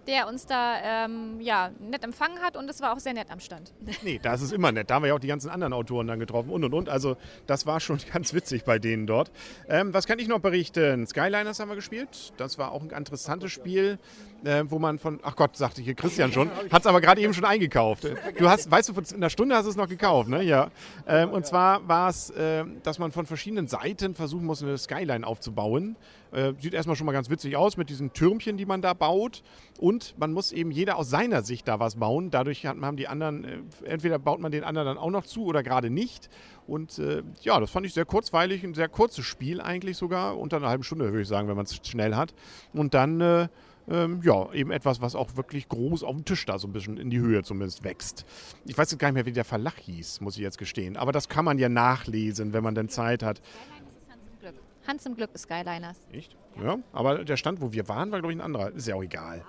der 0.08 0.28
uns 0.28 0.46
da 0.46 1.06
ähm, 1.06 1.39
ja, 1.41 1.72
nett 1.80 2.04
empfangen 2.04 2.39
hat 2.39 2.58
und 2.58 2.70
es 2.70 2.82
war 2.82 2.94
auch 2.94 3.00
sehr 3.00 3.13
nett 3.13 3.32
am 3.32 3.39
Stand. 3.39 3.74
Nee, 4.04 4.20
das 4.22 4.41
ist 4.41 4.52
immer 4.52 4.72
nett. 4.72 4.89
Da 4.89 4.96
haben 4.96 5.04
wir 5.04 5.08
ja 5.08 5.15
auch 5.15 5.20
die 5.20 5.28
ganzen 5.28 5.50
anderen 5.50 5.74
Autoren 5.74 6.06
dann 6.06 6.20
getroffen 6.20 6.52
und 6.52 6.63
und 6.63 6.74
und. 6.74 6.89
Also 6.89 7.18
das 7.48 7.65
war 7.65 7.80
schon 7.80 8.00
ganz 8.13 8.34
witzig 8.34 8.63
bei 8.63 8.78
denen 8.78 9.08
dort. 9.08 9.32
Ähm, 9.68 9.94
was 9.94 10.06
kann 10.06 10.20
ich 10.20 10.28
noch 10.28 10.39
berichten? 10.39 11.08
Skyliners 11.08 11.60
haben 11.60 11.70
wir 11.70 11.76
gespielt. 11.76 12.34
Das 12.38 12.58
war 12.58 12.72
auch 12.72 12.84
ein 12.84 12.89
interessantes 12.89 13.52
Spiel, 13.52 13.98
äh, 14.44 14.63
wo 14.68 14.78
man 14.78 15.00
von, 15.00 15.20
ach 15.24 15.36
Gott, 15.36 15.58
sagte 15.58 15.82
hier 15.82 15.96
Christian 15.96 16.32
schon, 16.32 16.52
hat 16.72 16.82
es 16.82 16.88
aber 16.88 17.02
gerade 17.02 17.22
eben 17.22 17.34
schon 17.34 17.46
eingekauft. 17.46 18.08
Du 18.38 18.50
hast, 18.50 18.70
weißt 18.70 18.89
du, 18.89 18.94
in 18.94 19.15
einer 19.15 19.30
Stunde 19.30 19.56
hast 19.56 19.65
du 19.65 19.70
es 19.72 19.76
noch 19.76 19.89
gekauft, 19.89 20.30
ne? 20.30 20.44
Ja. 20.44 20.70
Ähm, 21.08 21.30
und 21.30 21.46
zwar 21.46 21.88
war 21.88 22.10
es, 22.10 22.30
äh, 22.32 22.63
dass 22.84 23.00
man 23.00 23.12
von 23.12 23.26
verschiedenen 23.26 23.68
Seiten 23.68 24.13
versuchen 24.13 24.46
muss, 24.46 24.62
eine 24.62 24.78
Skyline 24.78 25.26
aufzubauen. 25.26 25.96
Äh, 26.32 26.54
sieht 26.60 26.74
erstmal 26.74 26.96
schon 26.96 27.06
mal 27.06 27.13
ganz 27.13 27.30
witzig 27.30 27.56
aus 27.56 27.78
mit 27.78 27.89
diesen 27.89 28.12
Türmchen, 28.12 28.58
die 28.58 28.65
man 28.65 28.82
da 28.82 28.94
baut. 28.94 29.41
Und 29.80 29.94
man 30.17 30.34
muss 30.34 30.51
eben 30.51 30.71
jeder 30.71 30.97
aus 30.97 31.10
seiner 31.10 31.41
Sicht 31.41 31.67
da 31.67 31.79
was 31.79 31.95
bauen. 31.95 32.31
Dadurch 32.31 32.65
haben 32.65 32.97
die 32.97 33.08
anderen, 33.08 33.43
äh, 33.43 33.58
entweder 33.86 34.19
baut 34.19 34.39
man 34.39 34.51
den 34.51 34.63
anderen 34.63 34.88
dann 34.88 34.97
auch 34.97 35.12
noch 35.12 35.25
zu 35.25 35.45
oder 35.45 35.63
gerade 35.63 35.89
nicht. 35.89 36.29
Und 36.67 36.99
äh, 36.99 37.23
ja, 37.41 37.60
das 37.60 37.71
fand 37.71 37.86
ich 37.86 37.93
sehr 37.93 38.05
kurzweilig, 38.05 38.63
ein 38.63 38.73
sehr 38.73 38.89
kurzes 38.89 39.25
Spiel 39.25 39.62
eigentlich 39.62 39.97
sogar. 39.97 40.38
Unter 40.38 40.58
einer 40.58 40.69
halben 40.69 40.84
Stunde 40.84 41.05
würde 41.05 41.21
ich 41.21 41.27
sagen, 41.27 41.47
wenn 41.47 41.55
man 41.55 41.65
es 41.65 41.79
schnell 41.88 42.15
hat. 42.15 42.34
Und 42.73 42.93
dann 42.93 43.21
äh, 43.21 43.47
ähm, 43.88 44.21
ja, 44.23 44.51
eben 44.53 44.71
etwas, 44.71 45.01
was 45.01 45.15
auch 45.15 45.36
wirklich 45.36 45.69
groß 45.69 46.03
auf 46.03 46.15
dem 46.15 46.25
Tisch 46.25 46.45
da 46.45 46.58
so 46.58 46.67
ein 46.67 46.73
bisschen 46.73 46.97
in 46.97 47.10
die 47.10 47.19
Höhe 47.19 47.43
zumindest 47.43 47.84
wächst. 47.84 48.25
Ich 48.65 48.77
weiß 48.77 48.91
jetzt 48.91 48.99
gar 48.99 49.10
nicht 49.10 49.15
mehr, 49.15 49.25
wie 49.25 49.31
der 49.31 49.45
Verlag 49.45 49.77
hieß, 49.77 50.21
muss 50.21 50.38
ich 50.38 50.41
jetzt 50.41 50.58
gestehen. 50.58 50.97
Aber 50.97 51.12
das 51.12 51.29
kann 51.29 51.45
man 51.45 51.60
ja 51.60 51.69
nachlesen, 51.69 52.53
wenn 52.53 52.63
man 52.63 52.75
denn 52.75 52.89
Zeit 52.89 53.21
hat. 53.21 53.41
Hans 54.88 55.05
im 55.05 55.15
Glück 55.15 55.31
ist 55.34 55.43
Skyliners. 55.43 55.97
Echt? 56.12 56.36
Ja, 56.63 56.77
aber 56.93 57.23
der 57.25 57.38
Stand, 57.38 57.62
wo 57.62 57.73
wir 57.73 57.88
waren, 57.88 58.12
war, 58.12 58.19
glaube 58.19 58.34
ich, 58.34 58.39
ein 58.39 58.41
anderer. 58.41 58.71
Ist 58.71 58.88
ja 58.88 58.95
auch 58.95 59.03
egal. 59.03 59.43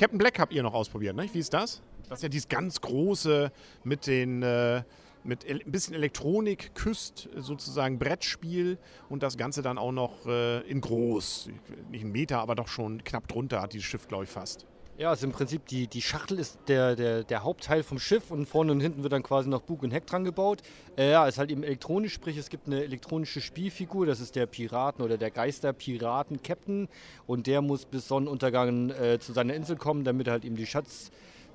Captain 0.00 0.16
Black 0.16 0.38
habt 0.38 0.54
ihr 0.54 0.62
noch 0.62 0.72
ausprobiert, 0.72 1.14
ne? 1.14 1.28
Wie 1.30 1.38
ist 1.38 1.52
das? 1.52 1.82
Das 2.08 2.20
ist 2.20 2.22
ja 2.22 2.30
dieses 2.30 2.48
ganz 2.48 2.80
große 2.80 3.52
mit 3.84 4.06
den. 4.06 4.42
Äh, 4.42 4.82
mit 5.22 5.46
ein 5.46 5.70
bisschen 5.70 5.94
Elektronik 5.94 6.74
küsst, 6.74 7.28
sozusagen 7.36 7.98
Brettspiel 7.98 8.78
und 9.10 9.22
das 9.22 9.36
Ganze 9.36 9.60
dann 9.60 9.76
auch 9.76 9.92
noch 9.92 10.24
äh, 10.24 10.60
in 10.60 10.80
groß. 10.80 11.50
Nicht 11.90 12.04
ein 12.04 12.12
Meter, 12.12 12.38
aber 12.38 12.54
doch 12.54 12.68
schon 12.68 13.04
knapp 13.04 13.28
drunter 13.28 13.60
hat 13.60 13.74
dieses 13.74 13.84
Schiff, 13.84 14.08
glaube 14.08 14.24
ich, 14.24 14.30
fast. 14.30 14.64
Ja, 15.00 15.08
also 15.08 15.26
im 15.26 15.32
Prinzip 15.32 15.64
die, 15.64 15.86
die 15.86 16.02
Schachtel 16.02 16.38
ist 16.38 16.58
der, 16.68 16.94
der, 16.94 17.24
der 17.24 17.42
Hauptteil 17.42 17.82
vom 17.82 17.98
Schiff 17.98 18.30
und 18.30 18.44
vorne 18.44 18.70
und 18.70 18.80
hinten 18.80 19.02
wird 19.02 19.14
dann 19.14 19.22
quasi 19.22 19.48
noch 19.48 19.62
Bug 19.62 19.82
und 19.82 19.92
Heck 19.92 20.06
dran 20.06 20.24
gebaut. 20.24 20.60
Äh, 20.98 21.12
ja, 21.12 21.26
ist 21.26 21.38
halt 21.38 21.50
eben 21.50 21.62
elektronisch, 21.62 22.12
sprich 22.12 22.36
es 22.36 22.50
gibt 22.50 22.66
eine 22.66 22.84
elektronische 22.84 23.40
Spielfigur, 23.40 24.04
das 24.04 24.20
ist 24.20 24.36
der 24.36 24.44
Piraten 24.44 25.02
oder 25.02 25.16
der 25.16 25.30
Geister-Piraten-Captain 25.30 26.86
und 27.26 27.46
der 27.46 27.62
muss 27.62 27.86
bis 27.86 28.08
Sonnenuntergang 28.08 28.90
äh, 28.90 29.18
zu 29.18 29.32
seiner 29.32 29.54
Insel 29.54 29.76
kommen, 29.76 30.04
damit 30.04 30.26
er 30.26 30.34
halt 30.34 30.44
eben 30.44 30.56
die 30.56 30.66
Schatz 30.66 31.10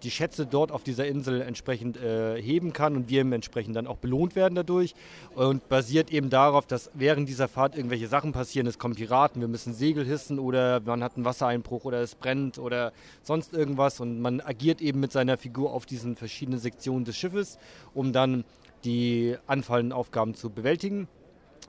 die 0.06 0.12
Schätze 0.12 0.46
dort 0.46 0.72
auf 0.72 0.84
dieser 0.84 1.08
Insel 1.08 1.42
entsprechend 1.42 1.98
äh, 1.98 2.42
heben 2.42 2.74
kann 2.74 2.96
und 2.96 3.10
wir 3.10 3.22
entsprechend 3.22 3.76
dann 3.76 3.88
auch 3.88 3.98
belohnt 3.98 4.36
werden 4.36 4.56
dadurch. 4.56 4.94
Und 5.34 5.68
basiert 5.68 6.12
eben 6.12 6.30
darauf, 6.30 6.68
dass 6.68 6.92
während 6.94 7.28
dieser 7.28 7.48
Fahrt 7.48 7.76
irgendwelche 7.76 8.08
Sachen 8.08 8.32
passieren. 8.32 8.68
Es 8.68 8.78
kommen 8.78 8.96
Piraten, 8.96 9.42
wir 9.42 9.48
müssen 9.48 9.74
Segel 9.74 10.06
hissen 10.06 10.40
oder 10.40 10.80
man 10.80 11.04
hat 11.04 11.16
einen 11.16 11.26
Wassereinbruch 11.26 11.86
oder 11.86 12.02
es 12.02 12.16
brennt 12.16 12.60
oder 12.60 12.94
sonst 13.24 13.54
irgendwas. 13.54 14.00
Und 14.00 14.22
man 14.22 14.40
agiert 14.42 14.82
eben 14.82 15.00
mit 15.00 15.12
seiner 15.12 15.38
Figur 15.38 15.74
auf 15.74 15.86
diesen 15.86 16.16
verschiedenen 16.16 16.60
Sektionen 16.60 17.04
des 17.04 17.18
Schiffes, 17.18 17.58
um 17.94 18.14
dann 18.14 18.46
die 18.84 19.36
anfallenden 19.48 19.92
Aufgaben 19.92 20.36
zu 20.36 20.52
bewältigen. 20.52 21.08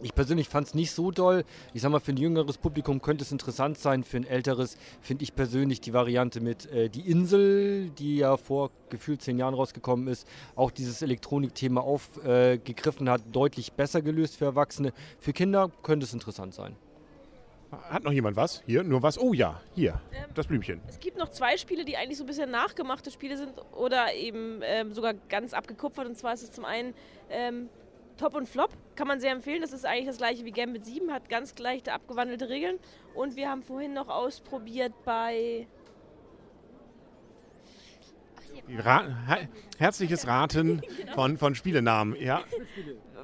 Ich 0.03 0.15
persönlich 0.15 0.49
fand 0.49 0.67
es 0.67 0.75
nicht 0.75 0.91
so 0.93 1.11
doll. 1.11 1.45
Ich 1.73 1.81
sag 1.81 1.91
mal, 1.91 2.01
für 2.01 2.13
ein 2.13 2.19
jüngeres 2.19 2.59
Publikum 2.59 3.01
könnte 3.01 3.25
es 3.25 3.33
interessant 3.33 3.79
sein. 3.79 4.05
Für 4.05 4.19
ein 4.19 4.27
älteres 4.27 4.77
finde 5.01 5.25
ich 5.25 5.35
persönlich 5.35 5.81
die 5.81 5.95
Variante 5.95 6.41
mit 6.41 6.67
äh, 6.67 6.91
Die 6.91 7.11
Insel, 7.11 7.89
die 7.91 8.19
ja 8.19 8.37
vor 8.37 8.71
gefühlt 8.91 9.23
zehn 9.23 9.39
Jahren 9.39 9.55
rausgekommen 9.55 10.09
ist, 10.09 10.29
auch 10.55 10.71
dieses 10.71 11.01
Elektronikthema 11.01 11.81
aufgegriffen 11.81 13.07
äh, 13.07 13.11
hat, 13.11 13.23
deutlich 13.33 13.73
besser 13.73 14.03
gelöst 14.03 14.37
für 14.37 14.45
Erwachsene. 14.45 14.93
Für 15.19 15.33
Kinder 15.33 15.71
könnte 15.83 16.05
es 16.05 16.13
interessant 16.13 16.53
sein. 16.53 16.77
Hat 17.71 18.05
noch 18.05 18.13
jemand 18.13 18.37
was? 18.37 18.63
Hier, 18.67 18.85
nur 18.85 19.03
was? 19.03 19.19
Oh 19.19 19.33
ja, 19.33 19.61
hier, 19.75 20.01
Ähm, 20.13 20.31
das 20.35 20.47
Blümchen. 20.47 20.81
Es 20.89 21.01
gibt 21.01 21.17
noch 21.17 21.31
zwei 21.31 21.57
Spiele, 21.57 21.85
die 21.85 21.97
eigentlich 21.97 22.19
so 22.19 22.25
ein 22.25 22.27
bisschen 22.27 22.51
nachgemachte 22.51 23.11
Spiele 23.11 23.37
sind 23.37 23.55
oder 23.73 24.15
eben 24.15 24.61
ähm, 24.63 24.93
sogar 24.93 25.15
ganz 25.15 25.53
abgekupfert. 25.53 26.07
Und 26.07 26.17
zwar 26.17 26.35
ist 26.35 26.43
es 26.43 26.53
zum 26.53 26.65
einen 26.65 26.95
ähm, 27.31 27.69
Top 28.16 28.35
und 28.35 28.48
Flop, 28.48 28.70
kann 28.94 29.09
man 29.09 29.20
sehr 29.20 29.33
empfehlen. 29.33 29.61
Das 29.61 29.72
ist 29.72 29.85
eigentlich 29.85 30.07
das 30.07 30.18
gleiche 30.18 30.44
wie 30.44 30.50
Gambit 30.50 30.85
7, 30.87 31.12
hat 31.12 31.29
ganz 31.29 31.57
leichte 31.59 31.92
abgewandelte 31.92 32.48
Regeln. 32.48 32.79
Und 33.14 33.37
wir 33.37 33.50
haben 33.50 33.62
vorhin 33.62 33.92
noch 33.92 34.09
ausprobiert 34.09 34.92
bei 35.05 35.66
Ra 38.68 39.05
herzliches 39.79 40.26
Raten 40.26 40.81
Genau. 40.81 41.12
von, 41.14 41.38
von 41.38 41.55
Spielenamen. 41.55 42.16
Ja. 42.16 42.42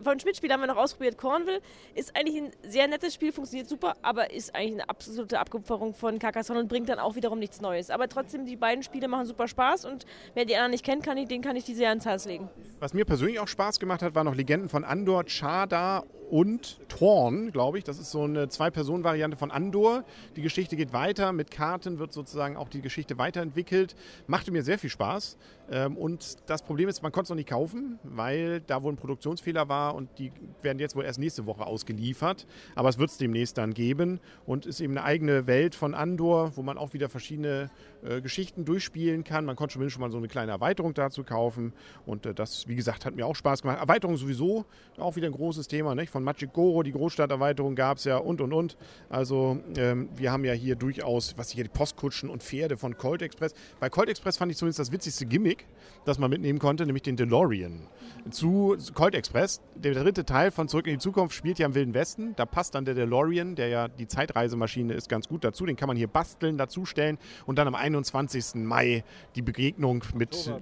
Von 0.03 0.19
Schmidt-Spiel 0.19 0.53
haben 0.53 0.61
wir 0.61 0.67
noch 0.67 0.77
ausprobiert. 0.77 1.19
Cornville 1.19 1.61
ist 1.95 2.17
eigentlich 2.17 2.37
ein 2.37 2.51
sehr 2.69 2.87
nettes 2.89 3.15
Spiel, 3.15 3.33
funktioniert 3.33 3.69
super, 3.69 3.97
aber 4.03 4.33
ist 4.33 4.55
eigentlich 4.55 4.81
eine 4.81 4.89
absolute 4.89 5.39
Abkupferung 5.39 5.95
von 5.95 6.19
Carcassonne 6.19 6.61
und 6.61 6.69
bringt 6.69 6.89
dann 6.89 6.99
auch 6.99 7.15
wiederum 7.15 7.39
nichts 7.39 7.61
Neues. 7.61 7.91
Aber 7.91 8.09
trotzdem, 8.09 8.47
die 8.47 8.57
beiden 8.57 8.83
Spiele 8.83 9.09
machen 9.09 9.27
super 9.27 9.49
Spaß 9.49 9.85
und 9.85 10.07
wer 10.35 10.45
die 10.45 10.55
anderen 10.55 10.73
nicht 10.73 10.85
kennt, 10.85 11.05
kann 11.05 11.17
ich, 11.17 11.29
den 11.29 11.43
kann 11.43 11.57
ich 11.57 11.65
die 11.65 11.75
sehr 11.75 11.89
ans 11.91 12.05
Herz 12.05 12.25
legen. 12.27 12.49
Was 12.81 12.95
mir 12.95 13.05
persönlich 13.05 13.39
auch 13.41 13.49
Spaß 13.49 13.79
gemacht 13.79 14.03
hat, 14.03 14.15
waren 14.15 14.27
noch 14.27 14.35
Legenden 14.35 14.69
von 14.69 14.85
Andor, 14.85 15.25
Chada 15.25 16.05
und 16.31 16.81
Thorn, 16.89 17.53
glaube 17.53 17.77
ich. 17.77 17.85
Das 17.85 17.99
ist 17.99 18.11
so 18.11 18.23
eine 18.23 18.49
Zwei-Personen-Variante 18.49 19.37
von 19.37 19.51
Andor. 19.51 20.03
Die 20.35 20.41
Geschichte 20.41 20.77
geht 20.77 20.95
weiter. 20.95 21.31
Mit 21.33 21.51
Karten 21.51 21.99
wird 21.99 22.15
sozusagen 22.15 22.57
auch 22.57 22.71
die 22.71 22.81
Geschichte 22.81 23.19
weiterentwickelt. 23.19 23.95
Machte 24.27 24.51
mir 24.51 24.63
sehr 24.63 24.79
viel 24.79 24.89
Spaß. 24.89 25.37
Ähm, 25.71 25.97
Und 25.99 26.39
das 26.49 26.63
Problem 26.63 26.89
ist, 26.89 27.03
man 27.03 27.13
konnte 27.13 27.25
es 27.25 27.29
noch 27.29 27.37
nicht 27.37 27.51
kaufen, 27.51 27.99
weil 28.03 28.61
da 28.61 28.83
wohl 28.83 28.93
ein 28.93 28.97
Produktionsfehler 28.97 29.69
war 29.69 29.92
und 29.95 30.09
die 30.19 30.33
werden 30.63 30.79
jetzt 30.79 30.97
wohl 30.97 31.05
erst 31.05 31.19
nächste 31.19 31.47
Woche 31.47 31.67
ausgeliefert. 31.67 32.47
Aber 32.75 32.89
es 32.89 32.99
wird 32.99 33.11
es 33.11 33.19
demnächst 33.19 33.59
dann 33.59 33.75
geben 33.75 34.21
und 34.47 34.67
ist 34.67 34.81
eben 34.81 34.97
eine 34.97 35.05
eigene 35.05 35.47
Welt 35.47 35.75
von 35.75 35.95
Andor, 35.95 36.57
wo 36.57 36.63
man 36.63 36.79
auch 36.79 36.93
wieder 36.93 37.09
verschiedene 37.09 37.71
äh, 38.03 38.21
Geschichten 38.21 38.65
durchspielen 38.65 39.25
kann. 39.25 39.45
Man 39.45 39.57
konnte 39.57 39.75
zumindest 39.75 39.95
schon 39.95 40.01
mal 40.01 40.11
so 40.11 40.19
eine 40.19 40.29
kleine 40.29 40.53
Erweiterung 40.53 40.95
dazu 40.95 41.25
kaufen 41.25 41.73
und 42.07 42.27
äh, 42.27 42.35
das, 42.35 42.69
wie 42.69 42.75
gesagt, 42.75 43.05
hat 43.07 43.15
mir 43.15 43.27
auch 43.27 43.37
Spaß 43.37 43.63
gemacht. 43.63 43.79
Erweiterung 43.79 44.17
sowieso 44.17 44.65
auch 44.99 45.17
wieder 45.17 45.27
ein 45.27 45.33
großes 45.33 45.69
Thema, 45.69 45.95
nicht? 45.95 46.11
Von 46.11 46.25
Magic 46.25 46.53
Goro, 46.53 46.83
die 46.83 46.93
Großstadterweiterung 46.93 47.75
gab 47.75 47.99
es 47.99 48.05
ja 48.05 48.17
und 48.19 48.41
und 48.41 48.53
und. 48.53 48.77
Also 49.09 49.59
ähm, 49.77 50.09
wir 50.17 50.33
haben 50.33 50.45
ja 50.45 50.53
hier 50.53 50.77
durchaus, 50.77 51.37
was 51.37 51.51
hier 51.51 51.65
die 51.65 51.71
Postkutschen 51.71 52.29
und 52.29 52.43
Pferde 52.43 52.77
von 52.77 52.97
Colt 52.97 53.23
Express. 53.23 53.55
Bei 53.81 53.89
Colt 53.89 54.09
Express 54.09 54.37
fand 54.37 54.51
ich 54.53 54.59
zumindest 54.59 54.79
das 54.79 54.93
witzigste 54.93 55.27
Gimmick, 55.27 55.67
das 56.05 56.19
man 56.19 56.31
mitnehmen 56.31 56.59
konnte, 56.59 56.87
nämlich 56.87 57.03
den 57.03 57.17
DeLorean. 57.17 57.89
Zu 58.31 58.77
Colt 58.95 59.15
Express, 59.15 59.61
der 59.75 59.95
dritte 59.95 60.25
Teil 60.25 60.51
von 60.51 60.69
Zurück 60.69 60.87
in 60.87 60.95
die 60.95 60.99
Zukunft 60.99 61.35
spielt 61.35 61.59
ja 61.59 61.67
im 61.67 61.75
Wilden 61.75 61.95
Westen. 61.95 62.35
Da 62.37 62.47
passt 62.47 62.75
dann 62.75 62.85
der 62.85 62.95
DeLorean, 62.95 63.55
der 63.55 63.69
ja 63.69 63.89
die 63.89 64.07
Zeitreisemaschine 64.07 64.93
ist, 64.95 65.09
ganz 65.09 65.29
gut 65.29 65.45
dazu. 65.45 65.67
Den 65.67 65.77
kann 65.77 65.89
man 65.89 65.97
hier 65.97 66.09
basteln, 66.09 66.59
dazustellen 66.59 67.19
und 67.47 67.59
dann 67.59 67.69
am 67.69 67.75
21. 67.95 68.55
Mai 68.57 69.05
die 69.35 69.43
Begegnung 69.43 70.05
mit 70.15 70.35
Oktober. 70.35 70.61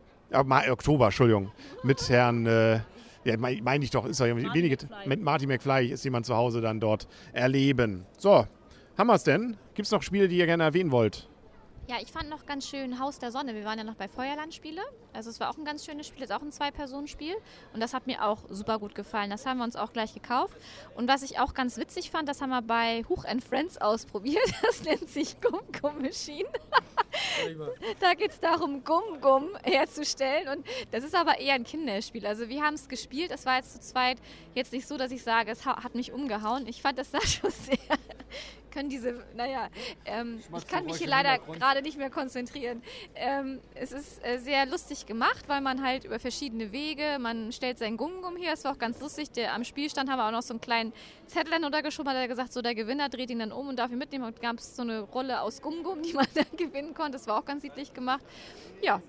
äh, 0.66 0.70
Oktober, 0.70 1.04
Entschuldigung, 1.06 1.50
mit 1.82 2.08
Herrn 2.08 2.46
äh, 2.46 2.80
ja, 3.24 3.36
meine 3.36 3.60
mein 3.62 3.82
ich 3.82 3.90
doch, 3.90 4.06
ist 4.06 4.20
doch 4.20 4.26
wenige, 4.26 4.76
McFly. 4.76 5.08
mit 5.08 5.22
Marty 5.22 5.46
McFly 5.46 5.88
ist 5.88 6.04
jemand 6.04 6.26
zu 6.26 6.34
Hause 6.34 6.60
dann 6.60 6.80
dort 6.80 7.06
erleben. 7.32 8.06
So, 8.16 8.46
haben 8.96 9.06
wir 9.06 9.14
es 9.14 9.24
denn? 9.24 9.56
Gibt 9.74 9.86
es 9.86 9.92
noch 9.92 10.02
Spiele, 10.02 10.28
die 10.28 10.38
ihr 10.38 10.46
gerne 10.46 10.64
erwähnen 10.64 10.90
wollt? 10.90 11.29
Ja, 11.88 11.96
ich 12.00 12.12
fand 12.12 12.28
noch 12.30 12.46
ganz 12.46 12.68
schön 12.68 13.00
Haus 13.00 13.18
der 13.18 13.32
Sonne. 13.32 13.52
Wir 13.52 13.64
waren 13.64 13.76
ja 13.76 13.82
noch 13.82 13.96
bei 13.96 14.06
Feuerlandspiele. 14.06 14.80
Also 15.12 15.28
es 15.28 15.40
war 15.40 15.50
auch 15.50 15.58
ein 15.58 15.64
ganz 15.64 15.84
schönes 15.84 16.06
Spiel, 16.06 16.22
ist 16.22 16.30
auch 16.30 16.40
ein 16.40 16.52
Zwei-Personen-Spiel. 16.52 17.34
Und 17.72 17.80
das 17.80 17.94
hat 17.94 18.06
mir 18.06 18.24
auch 18.24 18.38
super 18.48 18.78
gut 18.78 18.94
gefallen. 18.94 19.28
Das 19.28 19.44
haben 19.44 19.58
wir 19.58 19.64
uns 19.64 19.74
auch 19.74 19.92
gleich 19.92 20.14
gekauft. 20.14 20.56
Und 20.94 21.08
was 21.08 21.22
ich 21.22 21.40
auch 21.40 21.52
ganz 21.52 21.78
witzig 21.78 22.12
fand, 22.12 22.28
das 22.28 22.40
haben 22.42 22.50
wir 22.50 22.62
bei 22.62 23.04
Huch 23.08 23.24
and 23.24 23.42
Friends 23.42 23.76
ausprobiert. 23.78 24.38
Das 24.62 24.84
nennt 24.84 25.08
sich 25.10 25.40
Gum 25.40 25.58
Gum 25.80 26.00
Machine. 26.00 26.48
Da 27.98 28.14
geht 28.14 28.30
es 28.30 28.38
darum, 28.40 28.84
Gum 28.84 29.20
Gum 29.20 29.48
herzustellen. 29.64 30.48
Und 30.58 30.66
das 30.92 31.02
ist 31.02 31.16
aber 31.16 31.38
eher 31.40 31.54
ein 31.54 31.64
Kinderspiel. 31.64 32.24
Also 32.24 32.48
wir 32.48 32.62
haben 32.62 32.74
es 32.74 32.88
gespielt. 32.88 33.32
Es 33.32 33.46
war 33.46 33.56
jetzt 33.56 33.72
zu 33.72 33.80
zweit 33.80 34.18
jetzt 34.54 34.72
nicht 34.72 34.86
so, 34.86 34.96
dass 34.96 35.10
ich 35.10 35.24
sage, 35.24 35.50
es 35.50 35.66
ha- 35.66 35.82
hat 35.82 35.96
mich 35.96 36.12
umgehauen. 36.12 36.68
Ich 36.68 36.82
fand 36.82 36.98
das 36.98 37.10
da 37.10 37.20
schon 37.26 37.50
sehr... 37.50 37.78
Können 38.70 38.88
diese, 38.88 39.24
naja, 39.34 39.68
ähm, 40.04 40.40
ich 40.56 40.66
kann 40.68 40.84
mich 40.84 40.98
hier 40.98 41.08
leider 41.08 41.38
gerade 41.38 41.82
nicht 41.82 41.98
mehr 41.98 42.08
konzentrieren. 42.08 42.82
Ähm, 43.16 43.58
es 43.74 43.90
ist 43.90 44.24
äh, 44.24 44.38
sehr 44.38 44.64
lustig 44.64 45.06
gemacht, 45.06 45.48
weil 45.48 45.60
man 45.60 45.82
halt 45.82 46.04
über 46.04 46.20
verschiedene 46.20 46.70
Wege, 46.70 47.18
man 47.18 47.50
stellt 47.50 47.78
seinen 47.78 47.96
Gum-Gum 47.96 48.36
her, 48.36 48.52
es 48.52 48.62
war 48.62 48.72
auch 48.72 48.78
ganz 48.78 49.00
lustig. 49.00 49.32
Der, 49.32 49.54
am 49.54 49.64
Spielstand 49.64 50.08
haben 50.08 50.18
wir 50.18 50.28
auch 50.28 50.30
noch 50.30 50.42
so 50.42 50.54
einen 50.54 50.60
kleinen 50.60 50.92
Zettel 51.26 51.50
dann 51.50 51.64
untergeschoben, 51.64 52.12
hat 52.12 52.16
er 52.16 52.28
gesagt, 52.28 52.52
so 52.52 52.62
der 52.62 52.76
Gewinner 52.76 53.08
dreht 53.08 53.30
ihn 53.30 53.40
dann 53.40 53.50
um 53.50 53.68
und 53.68 53.76
darf 53.76 53.90
ihn 53.90 53.98
mitnehmen. 53.98 54.24
Und 54.24 54.40
gab 54.40 54.58
es 54.58 54.76
so 54.76 54.82
eine 54.82 55.00
Rolle 55.00 55.40
aus 55.40 55.60
Gum-Gum, 55.62 56.02
die 56.02 56.12
man 56.12 56.26
dann 56.34 56.56
gewinnen 56.56 56.94
konnte. 56.94 57.12
Das 57.12 57.26
war 57.26 57.40
auch 57.40 57.44
ganz 57.44 57.64
niedlich 57.64 57.92
gemacht. 57.92 58.22
Ja, 58.82 59.02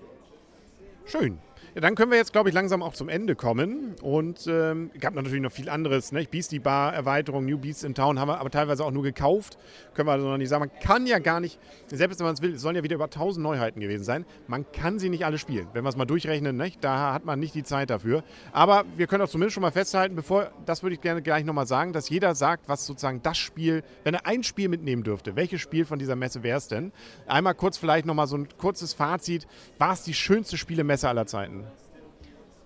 Schön. 1.06 1.40
Ja, 1.74 1.80
dann 1.80 1.96
können 1.96 2.12
wir 2.12 2.18
jetzt, 2.18 2.34
glaube 2.34 2.50
ich, 2.50 2.56
langsam 2.56 2.84
auch 2.84 2.94
zum 2.94 3.08
Ende 3.08 3.34
kommen. 3.34 3.96
Und 4.02 4.46
ähm, 4.48 4.92
gab 5.00 5.14
natürlich 5.14 5.42
noch 5.42 5.54
viel 5.54 5.70
anderes. 5.70 6.12
Ne? 6.12 6.28
Beastie 6.30 6.60
Bar, 6.60 6.94
Erweiterung, 6.94 7.46
New 7.46 7.58
Beasts 7.58 7.84
in 7.84 7.96
Town 7.96 8.20
haben 8.20 8.28
wir 8.28 8.42
aber 8.42 8.50
teilweise 8.50 8.84
auch 8.84 8.92
nur 8.92 9.04
gekauft. 9.04 9.58
Können 9.94 10.10
wir 10.10 10.12
also 10.12 10.28
noch 10.28 10.38
nicht 10.38 10.50
sagen. 10.50 10.66
Man 10.70 10.80
kann 10.82 11.08
ja 11.08 11.20
gar 11.20 11.40
nicht, 11.40 11.60
selbst 11.88 12.20
wenn 12.20 12.26
man 12.26 12.34
es 12.34 12.42
will, 12.42 12.56
es 12.56 12.62
sollen 12.62 12.76
ja 12.76 12.84
wieder 12.84 12.96
über 12.96 13.06
1000 13.06 13.42
Neuheiten 13.42 13.80
gewesen 13.80 14.04
sein. 14.04 14.26
Man 14.48 14.70
kann 14.74 15.00
sie 15.00 15.08
nicht 15.08 15.24
alle 15.24 15.38
spielen. 15.38 15.68
Wenn 15.72 15.86
wir 15.86 15.90
es 15.90 15.96
mal 15.96 16.04
durchrechnen, 16.04 16.58
nicht? 16.58 16.84
da 16.84 17.14
hat 17.14 17.24
man 17.24 17.40
nicht 17.40 17.56
die 17.56 17.64
Zeit 17.64 17.90
dafür. 17.90 18.24
Aber 18.52 18.84
wir 18.98 19.08
können 19.08 19.24
auch 19.24 19.30
zumindest 19.30 19.54
schon 19.54 19.62
mal 19.62 19.72
festhalten, 19.72 20.16
bevor, 20.16 20.52
das 20.66 20.84
würde 20.84 20.96
ich 20.96 21.02
gerne 21.02 21.22
gleich 21.22 21.46
nochmal 21.46 21.68
sagen, 21.68 21.94
dass 21.94 22.10
jeder 22.10 22.36
sagt, 22.36 22.68
was 22.68 22.86
sozusagen 22.86 23.22
das 23.24 23.38
Spiel, 23.38 23.84
wenn 24.04 24.14
er 24.14 24.26
ein 24.26 24.44
Spiel 24.44 24.68
mitnehmen 24.68 25.04
dürfte, 25.04 25.38
welches 25.38 25.62
Spiel 25.62 25.86
von 25.86 26.00
dieser 26.00 26.18
Messe 26.18 26.44
wäre 26.44 26.58
es 26.58 26.68
denn? 26.68 26.92
Einmal 27.28 27.56
kurz 27.56 27.78
vielleicht 27.78 28.06
nochmal 28.06 28.28
so 28.28 28.36
ein 28.36 28.50
kurzes 28.58 28.94
Fazit. 28.94 29.48
War 29.78 29.94
es 29.94 30.04
die 30.04 30.14
schönste 30.14 30.58
Spielemesse 30.58 31.08
aller 31.08 31.26
Zeiten? 31.26 31.62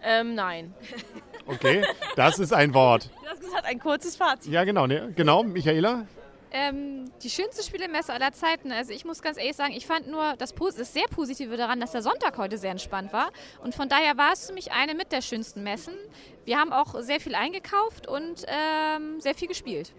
Ähm, 0.05 0.35
nein. 0.35 0.73
Okay, 1.47 1.83
das 2.15 2.37
ist 2.39 2.53
ein 2.53 2.73
Wort. 2.73 3.09
Du 3.23 3.27
hast 3.29 3.41
gesagt, 3.41 3.65
ein 3.65 3.79
kurzes 3.79 4.15
Fazit. 4.15 4.51
Ja, 4.51 4.63
genau, 4.63 4.85
ne? 4.87 5.11
genau, 5.15 5.43
Michaela. 5.43 6.05
Ähm, 6.51 7.11
die 7.21 7.29
schönste 7.29 7.63
Spielemesse 7.63 8.13
aller 8.13 8.31
Zeiten. 8.31 8.71
Also 8.71 8.93
ich 8.93 9.03
muss 9.03 9.21
ganz 9.21 9.37
ehrlich 9.37 9.55
sagen, 9.55 9.73
ich 9.73 9.85
fand 9.85 10.07
nur 10.07 10.35
das, 10.37 10.53
Pos- 10.55 10.77
das 10.77 10.93
sehr 10.93 11.07
Positive 11.09 11.57
daran, 11.57 11.79
dass 11.81 11.91
der 11.91 12.01
Sonntag 12.01 12.37
heute 12.37 12.57
sehr 12.57 12.71
entspannt 12.71 13.11
war. 13.11 13.29
Und 13.63 13.75
von 13.75 13.89
daher 13.89 14.15
war 14.17 14.31
es 14.31 14.47
für 14.47 14.53
mich 14.53 14.71
eine 14.71 14.93
mit 14.95 15.11
der 15.11 15.21
schönsten 15.21 15.63
Messen. 15.63 15.95
Wir 16.45 16.57
haben 16.57 16.71
auch 16.71 16.95
sehr 17.01 17.19
viel 17.19 17.35
eingekauft 17.35 18.07
und 18.07 18.45
ähm, 18.47 19.19
sehr 19.19 19.35
viel 19.35 19.47
gespielt. 19.49 19.91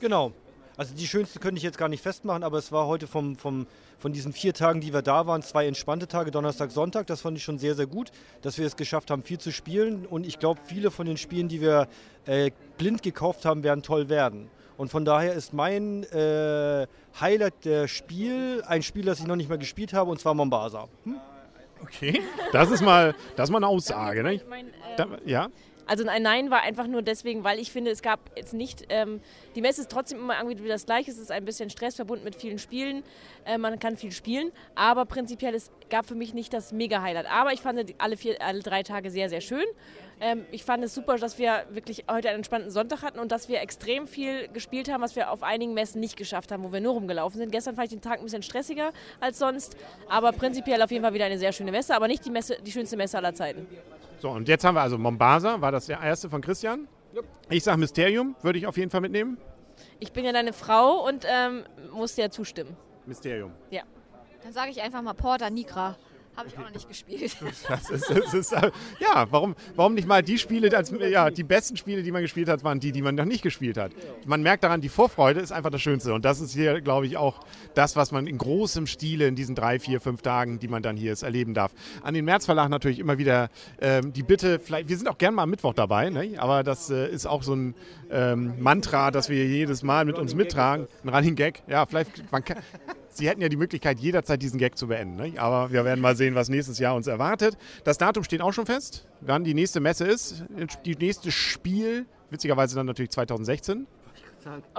Genau. 0.00 0.32
Also 0.78 0.94
die 0.94 1.08
schönste 1.08 1.40
könnte 1.40 1.58
ich 1.58 1.64
jetzt 1.64 1.76
gar 1.76 1.88
nicht 1.88 2.04
festmachen, 2.04 2.44
aber 2.44 2.56
es 2.56 2.70
war 2.70 2.86
heute 2.86 3.08
vom, 3.08 3.34
vom, 3.34 3.66
von 3.98 4.12
diesen 4.12 4.32
vier 4.32 4.54
Tagen, 4.54 4.80
die 4.80 4.92
wir 4.94 5.02
da 5.02 5.26
waren, 5.26 5.42
zwei 5.42 5.66
entspannte 5.66 6.06
Tage, 6.06 6.30
Donnerstag, 6.30 6.70
Sonntag. 6.70 7.08
Das 7.08 7.22
fand 7.22 7.36
ich 7.36 7.42
schon 7.42 7.58
sehr, 7.58 7.74
sehr 7.74 7.88
gut, 7.88 8.12
dass 8.42 8.58
wir 8.58 8.66
es 8.66 8.76
geschafft 8.76 9.10
haben, 9.10 9.24
viel 9.24 9.38
zu 9.38 9.50
spielen. 9.50 10.06
Und 10.06 10.24
ich 10.24 10.38
glaube, 10.38 10.60
viele 10.64 10.92
von 10.92 11.04
den 11.04 11.16
Spielen, 11.16 11.48
die 11.48 11.60
wir 11.60 11.88
äh, 12.26 12.52
blind 12.78 13.02
gekauft 13.02 13.44
haben, 13.44 13.64
werden 13.64 13.82
toll 13.82 14.08
werden. 14.08 14.50
Und 14.76 14.92
von 14.92 15.04
daher 15.04 15.34
ist 15.34 15.52
mein 15.52 16.04
äh, 16.04 16.86
Highlight 17.20 17.64
der 17.64 17.88
Spiel 17.88 18.62
ein 18.64 18.84
Spiel, 18.84 19.04
das 19.04 19.18
ich 19.18 19.26
noch 19.26 19.34
nicht 19.34 19.48
mal 19.48 19.58
gespielt 19.58 19.92
habe, 19.92 20.12
und 20.12 20.20
zwar 20.20 20.34
Mombasa. 20.34 20.86
Hm? 21.02 21.16
Okay. 21.82 22.20
Das 22.52 22.70
ist 22.70 22.82
mal, 22.82 23.16
das 23.34 23.48
ist 23.48 23.52
mal 23.52 23.58
eine 23.58 23.66
Aussage, 23.66 24.22
ne? 24.22 24.34
Ich 24.34 24.46
mein, 24.48 24.66
ähm, 24.66 24.72
Da, 24.96 25.06
ja. 25.26 25.48
Also 25.88 26.06
ein 26.06 26.22
Nein 26.22 26.50
war 26.50 26.62
einfach 26.62 26.86
nur 26.86 27.00
deswegen, 27.00 27.44
weil 27.44 27.58
ich 27.58 27.72
finde, 27.72 27.90
es 27.90 28.02
gab 28.02 28.20
jetzt 28.36 28.52
nicht, 28.52 28.84
ähm, 28.90 29.20
die 29.54 29.62
Messe 29.62 29.80
ist 29.80 29.90
trotzdem 29.90 30.18
immer 30.18 30.36
irgendwie 30.38 30.68
das 30.68 30.84
Gleiche, 30.84 31.10
es 31.10 31.16
ist 31.18 31.32
ein 31.32 31.46
bisschen 31.46 31.70
Stress 31.70 31.96
verbunden 31.96 32.24
mit 32.24 32.36
vielen 32.36 32.58
Spielen, 32.58 33.02
äh, 33.46 33.56
man 33.56 33.78
kann 33.78 33.96
viel 33.96 34.12
spielen, 34.12 34.52
aber 34.74 35.06
prinzipiell 35.06 35.54
es 35.54 35.70
gab 35.88 36.04
für 36.04 36.14
mich 36.14 36.34
nicht 36.34 36.52
das 36.52 36.72
Mega-Highlight. 36.72 37.26
Aber 37.30 37.54
ich 37.54 37.62
fand 37.62 37.94
alle, 37.96 38.18
vier, 38.18 38.40
alle 38.42 38.60
drei 38.60 38.82
Tage 38.82 39.10
sehr, 39.10 39.30
sehr 39.30 39.40
schön. 39.40 39.64
Ähm, 40.20 40.44
ich 40.50 40.62
fand 40.62 40.84
es 40.84 40.94
super, 40.94 41.16
dass 41.16 41.38
wir 41.38 41.64
wirklich 41.70 42.04
heute 42.10 42.28
einen 42.28 42.38
entspannten 42.38 42.70
Sonntag 42.70 43.02
hatten 43.02 43.18
und 43.18 43.32
dass 43.32 43.48
wir 43.48 43.62
extrem 43.62 44.06
viel 44.06 44.48
gespielt 44.48 44.92
haben, 44.92 45.02
was 45.02 45.16
wir 45.16 45.30
auf 45.30 45.42
einigen 45.42 45.72
Messen 45.72 46.00
nicht 46.00 46.18
geschafft 46.18 46.52
haben, 46.52 46.64
wo 46.64 46.72
wir 46.72 46.80
nur 46.80 46.92
rumgelaufen 46.92 47.38
sind. 47.38 47.50
Gestern 47.50 47.76
fand 47.76 47.86
ich 47.86 47.98
den 47.98 48.02
Tag 48.02 48.18
ein 48.18 48.24
bisschen 48.24 48.42
stressiger 48.42 48.92
als 49.20 49.38
sonst, 49.38 49.76
aber 50.08 50.32
prinzipiell 50.32 50.82
auf 50.82 50.90
jeden 50.90 51.02
Fall 51.02 51.14
wieder 51.14 51.24
eine 51.24 51.38
sehr 51.38 51.52
schöne 51.52 51.70
Messe, 51.70 51.94
aber 51.94 52.08
nicht 52.08 52.26
die, 52.26 52.30
Messe, 52.30 52.58
die 52.60 52.72
schönste 52.72 52.96
Messe 52.98 53.16
aller 53.16 53.32
Zeiten. 53.32 53.66
So, 54.18 54.30
und 54.30 54.48
jetzt 54.48 54.64
haben 54.64 54.74
wir 54.74 54.80
also 54.80 54.98
Mombasa, 54.98 55.60
war 55.60 55.70
das 55.70 55.86
der 55.86 56.00
erste 56.00 56.28
von 56.28 56.40
Christian? 56.40 56.88
Ich 57.50 57.64
sage 57.64 57.78
Mysterium, 57.78 58.34
würde 58.42 58.58
ich 58.58 58.66
auf 58.66 58.76
jeden 58.76 58.90
Fall 58.90 59.00
mitnehmen. 59.00 59.38
Ich 60.00 60.12
bin 60.12 60.24
ja 60.24 60.32
deine 60.32 60.52
Frau 60.52 61.06
und 61.06 61.24
ähm, 61.28 61.64
muss 61.92 62.14
dir 62.16 62.30
zustimmen. 62.30 62.76
Mysterium. 63.06 63.52
Ja. 63.70 63.82
Dann 64.42 64.52
sage 64.52 64.70
ich 64.70 64.82
einfach 64.82 65.02
mal 65.02 65.14
Porta 65.14 65.50
Nigra. 65.50 65.96
Habe 66.38 66.48
ich 66.48 66.56
auch 66.56 66.62
noch 66.62 66.72
nicht 66.72 66.88
gespielt. 66.88 67.36
Das 67.68 67.90
ist, 67.90 68.08
das 68.08 68.32
ist, 68.32 68.52
äh, 68.52 68.70
ja, 69.00 69.26
warum, 69.30 69.56
warum 69.74 69.94
nicht 69.94 70.06
mal 70.06 70.22
die 70.22 70.38
Spiele, 70.38 70.74
als, 70.76 70.92
ja, 71.10 71.30
die 71.30 71.42
besten 71.42 71.76
Spiele, 71.76 72.02
die 72.02 72.12
man 72.12 72.22
gespielt 72.22 72.48
hat, 72.48 72.62
waren 72.62 72.78
die, 72.78 72.92
die 72.92 73.02
man 73.02 73.16
noch 73.16 73.24
nicht 73.24 73.42
gespielt 73.42 73.76
hat. 73.76 73.90
Man 74.24 74.42
merkt 74.42 74.62
daran, 74.62 74.80
die 74.80 74.88
Vorfreude 74.88 75.40
ist 75.40 75.50
einfach 75.50 75.70
das 75.70 75.82
Schönste. 75.82 76.14
Und 76.14 76.24
das 76.24 76.40
ist 76.40 76.52
hier, 76.52 76.80
glaube 76.80 77.06
ich, 77.06 77.16
auch 77.16 77.40
das, 77.74 77.96
was 77.96 78.12
man 78.12 78.28
in 78.28 78.38
großem 78.38 78.86
Stile 78.86 79.26
in 79.26 79.34
diesen 79.34 79.56
drei, 79.56 79.80
vier, 79.80 80.00
fünf 80.00 80.22
Tagen, 80.22 80.60
die 80.60 80.68
man 80.68 80.82
dann 80.82 80.96
hier 80.96 81.12
ist, 81.12 81.24
erleben 81.24 81.54
darf. 81.54 81.72
An 82.02 82.14
den 82.14 82.24
Märzverlag 82.24 82.68
natürlich 82.68 83.00
immer 83.00 83.18
wieder 83.18 83.48
ähm, 83.80 84.12
die 84.12 84.22
Bitte, 84.22 84.60
vielleicht, 84.60 84.88
wir 84.88 84.96
sind 84.96 85.08
auch 85.08 85.18
gern 85.18 85.34
mal 85.34 85.42
am 85.42 85.50
Mittwoch 85.50 85.74
dabei, 85.74 86.08
ne? 86.10 86.34
aber 86.38 86.62
das 86.62 86.88
äh, 86.90 87.10
ist 87.10 87.26
auch 87.26 87.42
so 87.42 87.54
ein 87.54 87.74
ähm, 88.10 88.54
Mantra, 88.60 89.10
das 89.10 89.28
wir 89.28 89.44
jedes 89.44 89.82
Mal 89.82 90.04
mit 90.04 90.16
uns 90.18 90.36
mittragen. 90.36 90.86
Ein 91.02 91.08
Running 91.08 91.34
Gag. 91.34 91.62
Ja, 91.66 91.84
vielleicht, 91.86 92.30
man 92.30 92.44
kann, 92.44 92.58
Sie 93.18 93.28
hätten 93.28 93.40
ja 93.42 93.48
die 93.48 93.56
Möglichkeit, 93.56 93.98
jederzeit 93.98 94.40
diesen 94.40 94.60
Gag 94.60 94.78
zu 94.78 94.86
beenden. 94.86 95.16
Ne? 95.16 95.32
Aber 95.40 95.72
wir 95.72 95.84
werden 95.84 96.00
mal 96.00 96.14
sehen, 96.14 96.36
was 96.36 96.48
nächstes 96.48 96.78
Jahr 96.78 96.94
uns 96.94 97.08
erwartet. 97.08 97.58
Das 97.82 97.98
Datum 97.98 98.22
steht 98.22 98.40
auch 98.40 98.52
schon 98.52 98.64
fest, 98.64 99.08
wann 99.22 99.42
die 99.42 99.54
nächste 99.54 99.80
Messe 99.80 100.06
ist. 100.06 100.44
Die 100.84 100.94
nächste 100.94 101.32
Spiel, 101.32 102.06
witzigerweise 102.30 102.76
dann 102.76 102.86
natürlich 102.86 103.10
2016. 103.10 103.88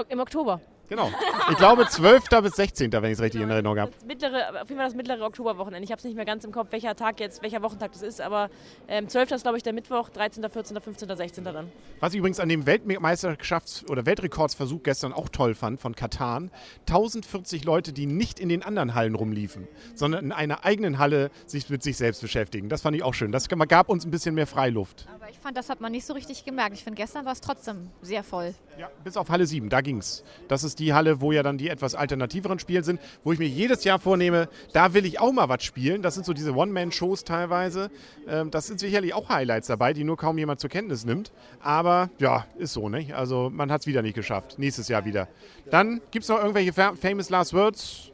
Im 0.07 0.19
Oktober. 0.21 0.61
Genau. 0.89 1.11
Ich 1.51 1.57
glaube 1.57 1.87
12. 1.87 2.23
bis 2.41 2.53
16., 2.53 2.91
wenn 2.91 3.05
ich 3.05 3.11
es 3.11 3.21
richtig 3.21 3.41
in 3.41 3.49
Erinnerung 3.49 3.79
habe. 3.79 3.91
Das 3.91 4.05
mittlere, 4.05 4.61
auf 4.61 4.69
jeden 4.69 4.77
Fall 4.77 4.87
das 4.87 4.95
mittlere 4.95 5.23
Oktoberwochenende. 5.23 5.85
Ich 5.85 5.91
habe 5.91 5.99
es 5.99 6.03
nicht 6.03 6.15
mehr 6.15 6.25
ganz 6.25 6.43
im 6.43 6.51
Kopf, 6.51 6.71
welcher 6.71 6.95
Tag 6.95 7.19
jetzt, 7.19 7.43
welcher 7.43 7.61
Wochentag 7.61 7.91
das 7.91 8.01
ist, 8.01 8.19
aber 8.19 8.49
ähm, 8.87 9.07
12. 9.07 9.31
ist, 9.31 9.43
glaube 9.43 9.57
ich, 9.57 9.63
der 9.63 9.73
Mittwoch, 9.73 10.09
13., 10.09 10.49
14., 10.49 10.81
15., 10.81 11.15
16. 11.15 11.43
dann. 11.43 11.71
Was 11.99 12.13
ich 12.13 12.19
übrigens 12.19 12.39
an 12.39 12.49
dem 12.49 12.65
Weltmeisterschafts- 12.65 13.87
oder 13.89 14.05
Weltrekordsversuch 14.05 14.81
gestern 14.81 15.13
auch 15.13 15.29
toll 15.29 15.53
fand 15.53 15.79
von 15.79 15.95
Katan, 15.95 16.49
1040 16.87 17.65
Leute, 17.65 17.93
die 17.93 18.07
nicht 18.07 18.39
in 18.39 18.49
den 18.49 18.63
anderen 18.63 18.95
Hallen 18.95 19.13
rumliefen, 19.13 19.67
sondern 19.93 20.25
in 20.25 20.31
einer 20.31 20.65
eigenen 20.65 20.97
Halle 20.97 21.29
sich 21.45 21.69
mit 21.69 21.83
sich 21.83 21.97
selbst 21.97 22.21
beschäftigen. 22.21 22.67
Das 22.67 22.81
fand 22.81 22.95
ich 22.95 23.03
auch 23.03 23.13
schön. 23.13 23.31
Das 23.31 23.47
gab 23.47 23.89
uns 23.89 24.05
ein 24.05 24.11
bisschen 24.11 24.33
mehr 24.33 24.47
Freiluft. 24.47 25.07
Aber 25.13 25.29
ich 25.29 25.37
fand, 25.37 25.55
das 25.55 25.69
hat 25.69 25.81
man 25.81 25.91
nicht 25.91 26.05
so 26.05 26.13
richtig 26.13 26.45
gemerkt. 26.45 26.75
Ich 26.75 26.83
finde, 26.83 26.97
gestern 26.97 27.25
war 27.25 27.33
es 27.33 27.41
trotzdem 27.41 27.89
sehr 28.01 28.23
voll. 28.23 28.55
Ja, 28.79 28.89
bis 29.03 29.17
auf 29.17 29.29
Halle 29.29 29.45
7, 29.45 29.69
da 29.69 29.81
ging's. 29.81 30.23
Das 30.47 30.63
ist 30.63 30.78
die 30.79 30.93
Halle, 30.93 31.21
wo 31.21 31.31
ja 31.31 31.43
dann 31.43 31.57
die 31.57 31.69
etwas 31.69 31.93
alternativeren 31.95 32.59
Spiele 32.59 32.83
sind, 32.83 32.99
wo 33.23 33.31
ich 33.31 33.39
mir 33.39 33.47
jedes 33.47 33.83
Jahr 33.83 33.99
vornehme, 33.99 34.49
da 34.73 34.93
will 34.93 35.05
ich 35.05 35.19
auch 35.19 35.31
mal 35.31 35.49
was 35.49 35.63
spielen. 35.63 36.01
Das 36.01 36.13
sind 36.15 36.25
so 36.25 36.33
diese 36.33 36.53
One-Man-Shows 36.55 37.23
teilweise. 37.23 37.91
Ähm, 38.27 38.49
das 38.51 38.67
sind 38.67 38.79
sicherlich 38.79 39.13
auch 39.13 39.29
Highlights 39.29 39.67
dabei, 39.67 39.93
die 39.93 40.03
nur 40.03 40.17
kaum 40.17 40.37
jemand 40.37 40.59
zur 40.59 40.69
Kenntnis 40.69 41.05
nimmt. 41.05 41.31
Aber 41.61 42.09
ja, 42.19 42.45
ist 42.57 42.73
so, 42.73 42.89
nicht? 42.89 43.13
Also 43.13 43.49
man 43.53 43.71
hat 43.71 43.81
es 43.81 43.87
wieder 43.87 44.01
nicht 44.01 44.15
geschafft. 44.15 44.57
Nächstes 44.57 44.87
Jahr 44.87 45.05
wieder. 45.05 45.27
Dann 45.69 46.01
gibt 46.11 46.23
es 46.23 46.29
noch 46.29 46.39
irgendwelche 46.39 46.73
fa- 46.73 46.93
famous 46.95 47.29
last 47.29 47.53
words? 47.53 48.11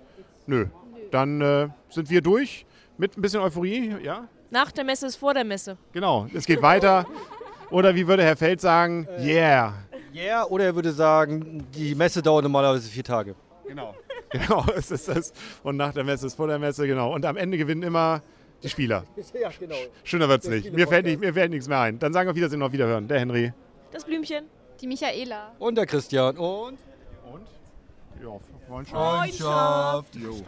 Nö. 0.47 0.65
Dann 1.11 1.39
äh, 1.41 1.67
sind 1.89 2.09
wir 2.09 2.21
durch 2.21 2.65
mit 2.97 3.17
ein 3.17 3.21
bisschen 3.21 3.41
Euphorie, 3.41 3.95
ja? 4.03 4.27
Nach 4.51 4.71
der 4.71 4.83
Messe 4.83 5.07
ist 5.07 5.15
vor 5.17 5.33
der 5.33 5.43
Messe. 5.43 5.77
Genau, 5.91 6.27
es 6.33 6.45
geht 6.45 6.61
weiter. 6.61 7.05
Oder 7.71 7.95
wie 7.95 8.07
würde 8.07 8.23
Herr 8.23 8.37
Feld 8.37 8.61
sagen? 8.61 9.07
Yeah. 9.19 9.73
Yeah, 10.15 10.45
oder 10.45 10.65
er 10.65 10.75
würde 10.75 10.91
sagen, 10.91 11.67
die 11.75 11.93
Messe 11.93 12.21
dauert 12.21 12.43
normalerweise 12.43 12.89
vier 12.89 13.03
Tage. 13.03 13.35
Genau. 13.67 13.95
Genau, 14.31 14.65
es 14.75 14.91
ist 14.91 15.07
das. 15.07 15.31
Und 15.63 15.77
nach 15.77 15.93
der 15.93 16.03
Messe 16.03 16.27
ist 16.27 16.35
vor 16.35 16.47
der 16.47 16.59
Messe, 16.59 16.87
genau. 16.87 17.13
Und 17.13 17.25
am 17.25 17.37
Ende 17.37 17.57
gewinnen 17.57 17.83
immer 17.83 18.21
die 18.63 18.69
Spieler. 18.69 19.03
Ja, 19.39 19.49
genau. 19.57 19.75
Schöner 20.03 20.27
wird's 20.27 20.47
nicht. 20.49 20.73
Mir 20.73 20.87
fällt, 20.87 21.05
nicht. 21.05 21.21
mir 21.21 21.33
fällt 21.33 21.51
nichts 21.51 21.67
mehr 21.69 21.79
ein. 21.79 21.99
Dann 21.99 22.11
sagen 22.11 22.27
wir 22.27 22.31
auf 22.31 22.35
Wiedersehen 22.35 22.61
und 22.61 22.67
auf 22.67 22.73
Wiederhören. 22.73 23.07
Der 23.07 23.19
Henry. 23.19 23.53
Das 23.91 24.03
Blümchen. 24.03 24.45
Die 24.81 24.87
Michaela. 24.87 25.53
Und 25.59 25.75
der 25.75 25.85
Christian. 25.85 26.37
Und 26.37 26.79
Und? 27.31 27.47
Ja, 28.21 28.39
Freundschaft. 28.67 29.37
Freundschaft. 29.37 30.15
Jo. 30.15 30.41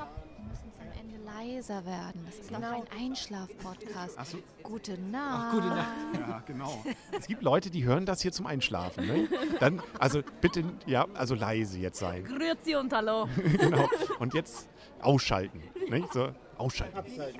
Leiser 1.27 1.85
werden. 1.85 2.25
Das 2.25 2.35
ist 2.39 2.51
noch 2.51 2.61
ein 2.61 2.83
Einschlaf-Podcast. 2.97 4.15
Ach 4.17 4.25
so. 4.25 4.37
Gute 4.63 4.97
Nacht. 4.99 5.51
gute 5.53 5.67
Nacht. 5.67 5.95
Ja, 6.13 6.43
genau. 6.45 6.83
Es 7.17 7.27
gibt 7.27 7.43
Leute, 7.43 7.69
die 7.69 7.83
hören 7.83 8.05
das 8.05 8.21
hier 8.21 8.31
zum 8.31 8.47
Einschlafen. 8.47 9.05
Ne? 9.05 9.27
Dann, 9.59 9.81
also 9.99 10.21
bitte, 10.41 10.63
ja, 10.85 11.05
also 11.13 11.35
leise 11.35 11.79
jetzt 11.79 11.99
sein. 11.99 12.23
Grüezi 12.23 12.75
und 12.75 12.91
Hallo. 12.93 13.27
genau. 13.57 13.89
Und 14.19 14.33
jetzt 14.33 14.69
ausschalten. 15.01 15.61
Ne? 15.89 16.07
So, 16.13 16.29
ausschalten. 16.57 16.97
Ausschalten. 16.97 17.39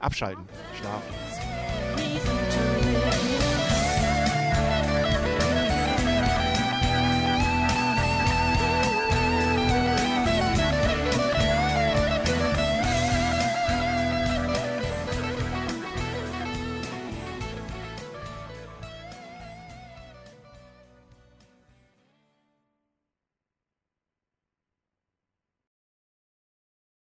Abschalten. 0.00 0.48
Schlafen. 0.78 2.69